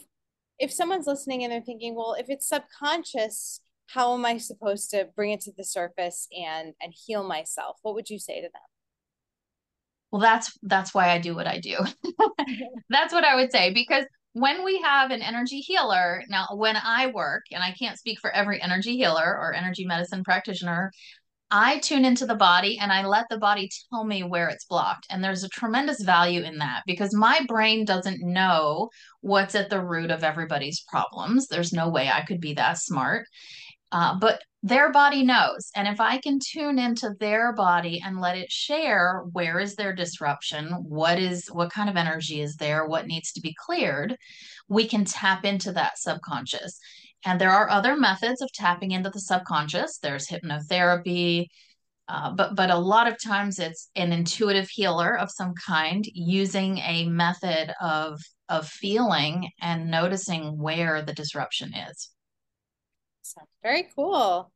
if 0.59 0.71
someone's 0.71 1.07
listening 1.07 1.43
and 1.43 1.51
they're 1.51 1.61
thinking 1.61 1.95
well 1.95 2.15
if 2.17 2.27
it's 2.29 2.47
subconscious 2.47 3.61
how 3.87 4.13
am 4.13 4.25
i 4.25 4.37
supposed 4.37 4.89
to 4.91 5.07
bring 5.15 5.31
it 5.31 5.41
to 5.41 5.51
the 5.57 5.63
surface 5.63 6.27
and 6.37 6.73
and 6.81 6.93
heal 7.05 7.27
myself? 7.27 7.77
What 7.81 7.95
would 7.95 8.09
you 8.09 8.19
say 8.19 8.41
to 8.41 8.47
them? 8.47 8.61
Well 10.11 10.21
that's 10.21 10.57
that's 10.63 10.93
why 10.93 11.09
i 11.09 11.19
do 11.19 11.35
what 11.35 11.47
i 11.47 11.59
do. 11.59 11.77
That's 12.89 13.13
what 13.13 13.25
i 13.25 13.35
would 13.35 13.51
say 13.51 13.73
because 13.73 14.05
when 14.39 14.63
we 14.63 14.79
have 14.81 15.09
an 15.09 15.23
energy 15.23 15.61
healer, 15.61 16.21
now 16.29 16.47
when 16.53 16.75
I 16.75 17.07
work, 17.07 17.45
and 17.51 17.63
I 17.63 17.71
can't 17.71 17.97
speak 17.97 18.19
for 18.19 18.29
every 18.29 18.61
energy 18.61 18.95
healer 18.95 19.25
or 19.25 19.53
energy 19.53 19.83
medicine 19.83 20.23
practitioner, 20.23 20.91
I 21.49 21.79
tune 21.79 22.05
into 22.05 22.27
the 22.27 22.35
body 22.35 22.77
and 22.77 22.91
I 22.91 23.03
let 23.05 23.25
the 23.29 23.39
body 23.39 23.69
tell 23.89 24.03
me 24.03 24.21
where 24.21 24.49
it's 24.49 24.65
blocked. 24.65 25.07
And 25.09 25.23
there's 25.23 25.43
a 25.43 25.49
tremendous 25.49 26.03
value 26.03 26.43
in 26.43 26.57
that 26.59 26.83
because 26.85 27.15
my 27.15 27.39
brain 27.47 27.83
doesn't 27.83 28.21
know 28.21 28.89
what's 29.21 29.55
at 29.55 29.71
the 29.71 29.83
root 29.83 30.11
of 30.11 30.23
everybody's 30.23 30.83
problems. 30.87 31.47
There's 31.47 31.73
no 31.73 31.89
way 31.89 32.09
I 32.09 32.21
could 32.21 32.41
be 32.41 32.53
that 32.55 32.77
smart. 32.77 33.25
Uh, 33.91 34.19
but 34.19 34.41
their 34.67 34.91
body 34.91 35.23
knows. 35.23 35.71
And 35.75 35.87
if 35.87 35.99
I 35.99 36.17
can 36.17 36.39
tune 36.39 36.77
into 36.77 37.11
their 37.19 37.53
body 37.53 38.01
and 38.03 38.19
let 38.19 38.37
it 38.37 38.51
share 38.51 39.23
where 39.31 39.59
is 39.59 39.75
their 39.75 39.93
disruption, 39.93 40.67
what 40.83 41.19
is 41.19 41.47
what 41.47 41.71
kind 41.71 41.89
of 41.89 41.95
energy 41.95 42.41
is 42.41 42.55
there, 42.55 42.85
what 42.85 43.07
needs 43.07 43.31
to 43.33 43.41
be 43.41 43.55
cleared, 43.65 44.17
we 44.67 44.87
can 44.87 45.05
tap 45.05 45.45
into 45.45 45.71
that 45.73 45.97
subconscious. 45.97 46.79
And 47.25 47.39
there 47.39 47.51
are 47.51 47.69
other 47.69 47.95
methods 47.95 48.41
of 48.41 48.51
tapping 48.53 48.91
into 48.91 49.09
the 49.09 49.21
subconscious. 49.21 49.99
There's 49.99 50.27
hypnotherapy, 50.27 51.47
uh, 52.07 52.31
but 52.35 52.55
but 52.55 52.69
a 52.69 52.77
lot 52.77 53.07
of 53.07 53.21
times 53.21 53.59
it's 53.59 53.89
an 53.95 54.11
intuitive 54.11 54.69
healer 54.69 55.17
of 55.17 55.31
some 55.31 55.53
kind 55.65 56.03
using 56.13 56.77
a 56.79 57.05
method 57.05 57.73
of 57.81 58.19
of 58.49 58.67
feeling 58.67 59.49
and 59.61 59.89
noticing 59.91 60.57
where 60.57 61.01
the 61.01 61.13
disruption 61.13 61.73
is. 61.73 62.09
Awesome. 63.21 63.47
Very 63.61 63.87
cool. 63.95 64.51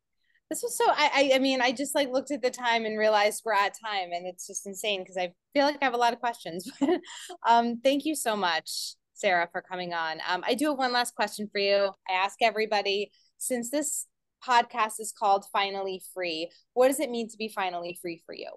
This 0.51 0.63
was 0.63 0.77
so 0.77 0.83
I, 0.89 1.31
I 1.33 1.39
mean 1.39 1.61
I 1.61 1.71
just 1.71 1.95
like 1.95 2.11
looked 2.11 2.29
at 2.29 2.41
the 2.41 2.51
time 2.51 2.83
and 2.83 2.99
realized 2.99 3.43
we're 3.45 3.53
at 3.53 3.73
time 3.73 4.09
and 4.11 4.27
it's 4.27 4.47
just 4.47 4.67
insane 4.67 4.99
because 4.99 5.15
I 5.15 5.33
feel 5.53 5.63
like 5.63 5.77
I 5.81 5.85
have 5.85 5.93
a 5.93 5.97
lot 5.97 6.11
of 6.11 6.19
questions. 6.19 6.69
um 7.47 7.79
thank 7.81 8.03
you 8.03 8.15
so 8.15 8.35
much, 8.35 8.95
Sarah, 9.13 9.47
for 9.49 9.61
coming 9.61 9.93
on. 9.93 10.19
Um 10.29 10.43
I 10.45 10.55
do 10.55 10.67
have 10.67 10.77
one 10.77 10.91
last 10.91 11.15
question 11.15 11.47
for 11.49 11.59
you. 11.59 11.91
I 12.09 12.13
ask 12.15 12.35
everybody 12.41 13.11
since 13.37 13.71
this 13.71 14.07
podcast 14.45 14.99
is 14.99 15.13
called 15.17 15.45
Finally 15.53 16.01
Free, 16.13 16.51
what 16.73 16.89
does 16.89 16.99
it 16.99 17.09
mean 17.09 17.29
to 17.29 17.37
be 17.37 17.47
finally 17.47 17.97
free 18.01 18.21
for 18.25 18.35
you? 18.35 18.49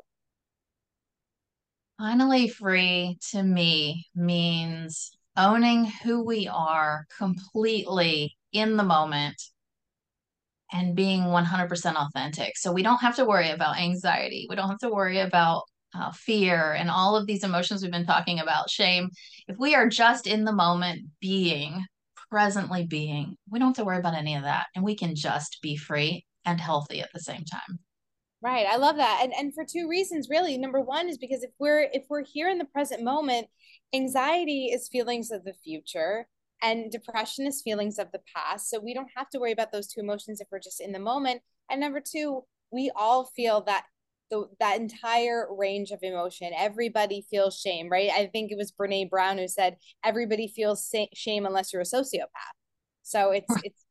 Finally 1.96 2.48
free 2.48 3.18
to 3.30 3.40
me 3.44 4.08
means 4.16 5.12
owning 5.36 5.84
who 5.84 6.24
we 6.24 6.48
are 6.48 7.06
completely 7.16 8.36
in 8.52 8.76
the 8.76 8.82
moment 8.82 9.40
and 10.74 10.96
being 10.96 11.20
100% 11.22 11.94
authentic. 11.94 12.58
So 12.58 12.72
we 12.72 12.82
don't 12.82 13.00
have 13.00 13.14
to 13.16 13.24
worry 13.24 13.50
about 13.50 13.78
anxiety. 13.78 14.46
We 14.50 14.56
don't 14.56 14.68
have 14.68 14.78
to 14.78 14.90
worry 14.90 15.20
about 15.20 15.62
uh, 15.96 16.10
fear 16.10 16.72
and 16.72 16.90
all 16.90 17.16
of 17.16 17.28
these 17.28 17.44
emotions 17.44 17.80
we've 17.80 17.92
been 17.92 18.04
talking 18.04 18.40
about, 18.40 18.68
shame. 18.68 19.08
If 19.46 19.56
we 19.56 19.76
are 19.76 19.88
just 19.88 20.26
in 20.26 20.44
the 20.44 20.52
moment 20.52 21.02
being, 21.20 21.84
presently 22.28 22.84
being, 22.84 23.36
we 23.48 23.60
don't 23.60 23.68
have 23.68 23.76
to 23.76 23.84
worry 23.84 23.98
about 23.98 24.16
any 24.16 24.34
of 24.34 24.42
that. 24.42 24.66
And 24.74 24.84
we 24.84 24.96
can 24.96 25.14
just 25.14 25.58
be 25.62 25.76
free 25.76 26.26
and 26.44 26.60
healthy 26.60 27.00
at 27.00 27.12
the 27.14 27.20
same 27.20 27.44
time. 27.44 27.78
Right. 28.42 28.66
I 28.68 28.76
love 28.76 28.96
that. 28.96 29.20
And 29.22 29.32
and 29.32 29.54
for 29.54 29.64
two 29.64 29.88
reasons 29.88 30.28
really. 30.28 30.58
Number 30.58 30.80
one 30.80 31.08
is 31.08 31.16
because 31.16 31.42
if 31.44 31.50
we're 31.58 31.88
if 31.92 32.04
we're 32.10 32.24
here 32.24 32.50
in 32.50 32.58
the 32.58 32.66
present 32.66 33.02
moment, 33.02 33.46
anxiety 33.94 34.66
is 34.66 34.88
feelings 34.88 35.30
of 35.30 35.44
the 35.44 35.54
future 35.64 36.26
and 36.62 36.90
depression 36.90 37.46
is 37.46 37.62
feelings 37.62 37.98
of 37.98 38.10
the 38.12 38.20
past. 38.34 38.70
So 38.70 38.80
we 38.80 38.94
don't 38.94 39.10
have 39.16 39.28
to 39.30 39.38
worry 39.38 39.52
about 39.52 39.72
those 39.72 39.86
two 39.86 40.00
emotions 40.00 40.40
if 40.40 40.48
we're 40.50 40.60
just 40.60 40.80
in 40.80 40.92
the 40.92 40.98
moment. 40.98 41.42
And 41.70 41.80
number 41.80 42.00
two, 42.00 42.44
we 42.70 42.90
all 42.96 43.24
feel 43.24 43.62
that 43.62 43.84
the 44.30 44.46
that 44.58 44.80
entire 44.80 45.46
range 45.50 45.90
of 45.90 46.00
emotion. 46.02 46.50
Everybody 46.56 47.26
feels 47.30 47.58
shame, 47.58 47.88
right? 47.90 48.10
I 48.10 48.26
think 48.26 48.50
it 48.50 48.58
was 48.58 48.72
Brene 48.72 49.10
Brown 49.10 49.38
who 49.38 49.48
said 49.48 49.76
everybody 50.04 50.48
feels 50.48 50.90
shame 51.14 51.46
unless 51.46 51.72
you're 51.72 51.82
a 51.82 51.84
sociopath. 51.84 52.54
So 53.02 53.32
it's 53.32 53.54
it's 53.62 53.84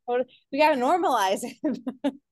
we 0.52 0.60
got 0.60 0.76
to 0.76 0.82
normalize 0.82 1.42
it. 1.44 2.14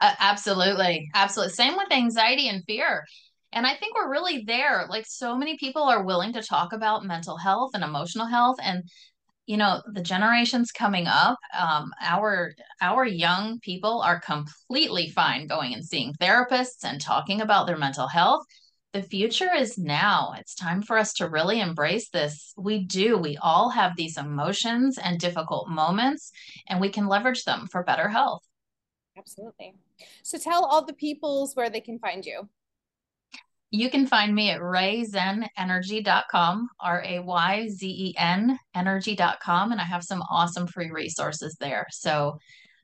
Uh, 0.00 0.12
absolutely. 0.18 1.08
Absolutely. 1.14 1.54
Same 1.54 1.76
with 1.76 1.90
anxiety 1.90 2.48
and 2.48 2.62
fear. 2.66 3.04
And 3.52 3.64
I 3.64 3.74
think 3.74 3.94
we're 3.94 4.10
really 4.10 4.44
there. 4.44 4.86
Like 4.90 5.06
so 5.06 5.36
many 5.36 5.56
people 5.56 5.84
are 5.84 6.04
willing 6.04 6.32
to 6.34 6.42
talk 6.42 6.72
about 6.74 7.06
mental 7.06 7.38
health 7.38 7.70
and 7.72 7.84
emotional 7.84 8.26
health. 8.26 8.56
And, 8.62 8.82
you 9.46 9.56
know, 9.56 9.82
the 9.86 10.02
generations 10.02 10.72
coming 10.72 11.06
up, 11.06 11.38
um, 11.58 11.92
our 12.00 12.54
our 12.80 13.04
young 13.04 13.60
people 13.60 14.00
are 14.00 14.20
completely 14.20 15.10
fine 15.10 15.46
going 15.46 15.74
and 15.74 15.84
seeing 15.84 16.14
therapists 16.14 16.84
and 16.84 17.00
talking 17.00 17.40
about 17.40 17.66
their 17.66 17.76
mental 17.76 18.08
health. 18.08 18.44
The 18.92 19.02
future 19.02 19.52
is 19.52 19.76
now. 19.76 20.34
It's 20.38 20.54
time 20.54 20.80
for 20.80 20.96
us 20.96 21.12
to 21.14 21.28
really 21.28 21.60
embrace 21.60 22.10
this. 22.10 22.54
We 22.56 22.84
do. 22.84 23.18
We 23.18 23.36
all 23.38 23.70
have 23.70 23.96
these 23.96 24.16
emotions 24.16 24.98
and 24.98 25.18
difficult 25.18 25.68
moments, 25.68 26.30
and 26.68 26.80
we 26.80 26.88
can 26.88 27.08
leverage 27.08 27.44
them 27.44 27.66
for 27.66 27.82
better 27.82 28.08
health. 28.08 28.42
Absolutely. 29.18 29.74
So 30.22 30.38
tell 30.38 30.64
all 30.64 30.84
the 30.84 30.92
peoples 30.92 31.54
where 31.54 31.70
they 31.70 31.80
can 31.80 31.98
find 31.98 32.24
you. 32.24 32.48
You 33.74 33.90
can 33.90 34.06
find 34.06 34.32
me 34.32 34.50
at 34.50 34.60
rayzenenergy.com, 34.60 36.68
R 36.78 37.02
A 37.04 37.18
Y 37.18 37.68
Z 37.70 37.84
E 37.84 38.14
N 38.16 38.56
energy.com, 38.72 39.72
and 39.72 39.80
I 39.80 39.84
have 39.84 40.04
some 40.04 40.22
awesome 40.30 40.68
free 40.68 40.92
resources 40.92 41.56
there. 41.58 41.84
So, 41.90 42.38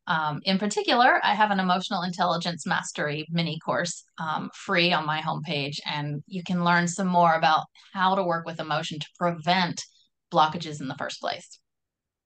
um, 0.09 0.40
in 0.42 0.59
particular, 0.59 1.20
I 1.22 1.37
have 1.37 1.53
an 1.53 1.61
emotional 1.61 2.03
intelligence 2.03 2.66
mastery 2.66 3.24
mini 3.31 3.61
course 3.64 4.03
um, 4.18 4.50
free 4.53 4.92
on 4.92 5.07
my 5.07 5.20
homepage, 5.20 5.76
and 5.87 6.24
you 6.26 6.42
can 6.42 6.64
learn 6.64 6.88
some 6.88 7.07
more 7.07 7.35
about 7.35 7.66
how 7.92 8.16
to 8.16 8.24
work 8.24 8.44
with 8.44 8.59
emotion 8.59 8.98
to 8.98 9.07
prevent 9.16 9.85
blockages 10.33 10.81
in 10.81 10.88
the 10.88 10.96
first 10.96 11.20
place. 11.20 11.61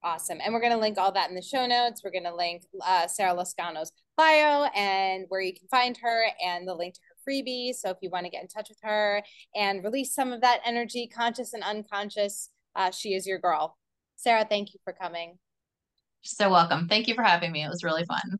Awesome. 0.03 0.38
And 0.42 0.55
we're 0.55 0.61
going 0.61 0.72
to 0.72 0.79
link 0.79 0.96
all 0.96 1.12
that 1.12 1.29
in 1.29 1.35
the 1.35 1.42
show 1.42 1.66
notes. 1.66 2.00
We're 2.03 2.12
going 2.12 2.24
to 2.24 2.35
link 2.35 2.62
uh, 2.83 3.09
Sarah 3.09 3.35
Lascano's 3.35 3.92
bio 4.16 4.64
and 4.74 5.27
where 5.29 5.40
you 5.40 5.53
can 5.53 5.68
find 5.68 5.96
her 5.98 6.24
and 6.42 6.66
the 6.66 6.74
link 6.74 6.94
to 6.94 7.00
her 7.09 7.13
freebie. 7.28 7.74
So 7.74 7.90
if 7.90 7.98
you 8.00 8.10
want 8.10 8.24
to 8.24 8.30
get 8.30 8.42
in 8.42 8.48
touch 8.48 8.68
with 8.68 8.78
her 8.82 9.22
and 9.54 9.82
release 9.84 10.14
some 10.14 10.32
of 10.32 10.40
that 10.40 10.60
energy, 10.64 11.08
conscious 11.12 11.52
and 11.52 11.62
unconscious, 11.62 12.50
uh, 12.76 12.90
she 12.90 13.10
is 13.10 13.26
your 13.26 13.38
girl. 13.38 13.76
Sarah, 14.16 14.46
thank 14.48 14.74
you 14.74 14.80
for 14.84 14.92
coming. 14.92 15.38
so 16.22 16.50
welcome. 16.50 16.88
Thank 16.88 17.08
you 17.08 17.14
for 17.14 17.22
having 17.22 17.52
me. 17.52 17.64
It 17.64 17.68
was 17.68 17.84
really 17.84 18.04
fun. 18.04 18.38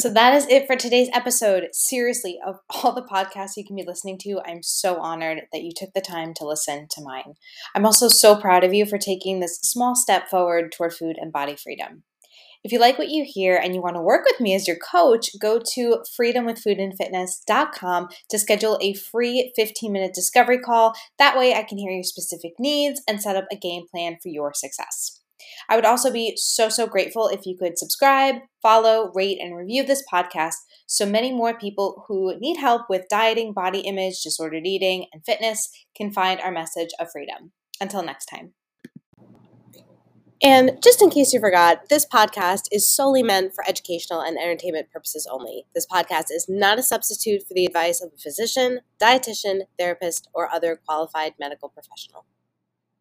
So 0.00 0.08
that 0.10 0.32
is 0.32 0.46
it 0.46 0.68
for 0.68 0.76
today's 0.76 1.08
episode. 1.12 1.70
Seriously, 1.72 2.38
of 2.46 2.60
all 2.70 2.92
the 2.92 3.02
podcasts 3.02 3.56
you 3.56 3.64
can 3.64 3.74
be 3.74 3.84
listening 3.84 4.16
to, 4.18 4.40
I'm 4.46 4.62
so 4.62 5.00
honored 5.00 5.42
that 5.52 5.62
you 5.64 5.72
took 5.74 5.92
the 5.92 6.00
time 6.00 6.34
to 6.34 6.46
listen 6.46 6.86
to 6.92 7.02
mine. 7.02 7.34
I'm 7.74 7.84
also 7.84 8.06
so 8.06 8.36
proud 8.36 8.62
of 8.62 8.72
you 8.72 8.86
for 8.86 8.96
taking 8.96 9.40
this 9.40 9.58
small 9.60 9.96
step 9.96 10.28
forward 10.28 10.70
toward 10.70 10.94
food 10.94 11.16
and 11.20 11.32
body 11.32 11.56
freedom. 11.56 12.04
If 12.64 12.72
you 12.72 12.80
like 12.80 12.98
what 12.98 13.10
you 13.10 13.24
hear 13.26 13.56
and 13.56 13.74
you 13.74 13.80
want 13.80 13.96
to 13.96 14.02
work 14.02 14.24
with 14.24 14.40
me 14.40 14.54
as 14.54 14.66
your 14.66 14.76
coach, 14.76 15.30
go 15.40 15.60
to 15.74 16.02
freedomwithfoodandfitness.com 16.20 18.08
to 18.30 18.38
schedule 18.38 18.78
a 18.80 18.94
free 18.94 19.52
15 19.56 19.92
minute 19.92 20.12
discovery 20.14 20.58
call. 20.58 20.94
That 21.18 21.38
way, 21.38 21.54
I 21.54 21.62
can 21.62 21.78
hear 21.78 21.92
your 21.92 22.02
specific 22.02 22.52
needs 22.58 23.00
and 23.06 23.22
set 23.22 23.36
up 23.36 23.46
a 23.52 23.56
game 23.56 23.84
plan 23.90 24.16
for 24.22 24.28
your 24.28 24.52
success. 24.54 25.20
I 25.68 25.76
would 25.76 25.84
also 25.84 26.12
be 26.12 26.34
so, 26.36 26.68
so 26.68 26.86
grateful 26.86 27.28
if 27.28 27.46
you 27.46 27.56
could 27.56 27.78
subscribe, 27.78 28.36
follow, 28.60 29.12
rate, 29.14 29.38
and 29.40 29.56
review 29.56 29.84
this 29.84 30.02
podcast 30.12 30.54
so 30.86 31.04
many 31.04 31.32
more 31.32 31.56
people 31.56 32.04
who 32.08 32.38
need 32.40 32.56
help 32.56 32.82
with 32.88 33.08
dieting, 33.10 33.52
body 33.52 33.80
image, 33.80 34.22
disordered 34.22 34.66
eating, 34.66 35.06
and 35.12 35.24
fitness 35.24 35.68
can 35.94 36.10
find 36.10 36.40
our 36.40 36.50
message 36.50 36.90
of 36.98 37.08
freedom. 37.12 37.52
Until 37.80 38.02
next 38.02 38.26
time. 38.26 38.54
And 40.40 40.78
just 40.82 41.02
in 41.02 41.10
case 41.10 41.32
you 41.32 41.40
forgot, 41.40 41.88
this 41.88 42.06
podcast 42.06 42.68
is 42.70 42.88
solely 42.88 43.24
meant 43.24 43.54
for 43.54 43.68
educational 43.68 44.20
and 44.20 44.38
entertainment 44.38 44.88
purposes 44.92 45.26
only. 45.30 45.66
This 45.74 45.86
podcast 45.86 46.26
is 46.30 46.46
not 46.48 46.78
a 46.78 46.82
substitute 46.82 47.42
for 47.42 47.54
the 47.54 47.66
advice 47.66 48.00
of 48.00 48.12
a 48.14 48.18
physician, 48.18 48.80
dietitian, 49.02 49.62
therapist, 49.78 50.28
or 50.32 50.48
other 50.48 50.76
qualified 50.76 51.34
medical 51.40 51.68
professional. 51.68 52.24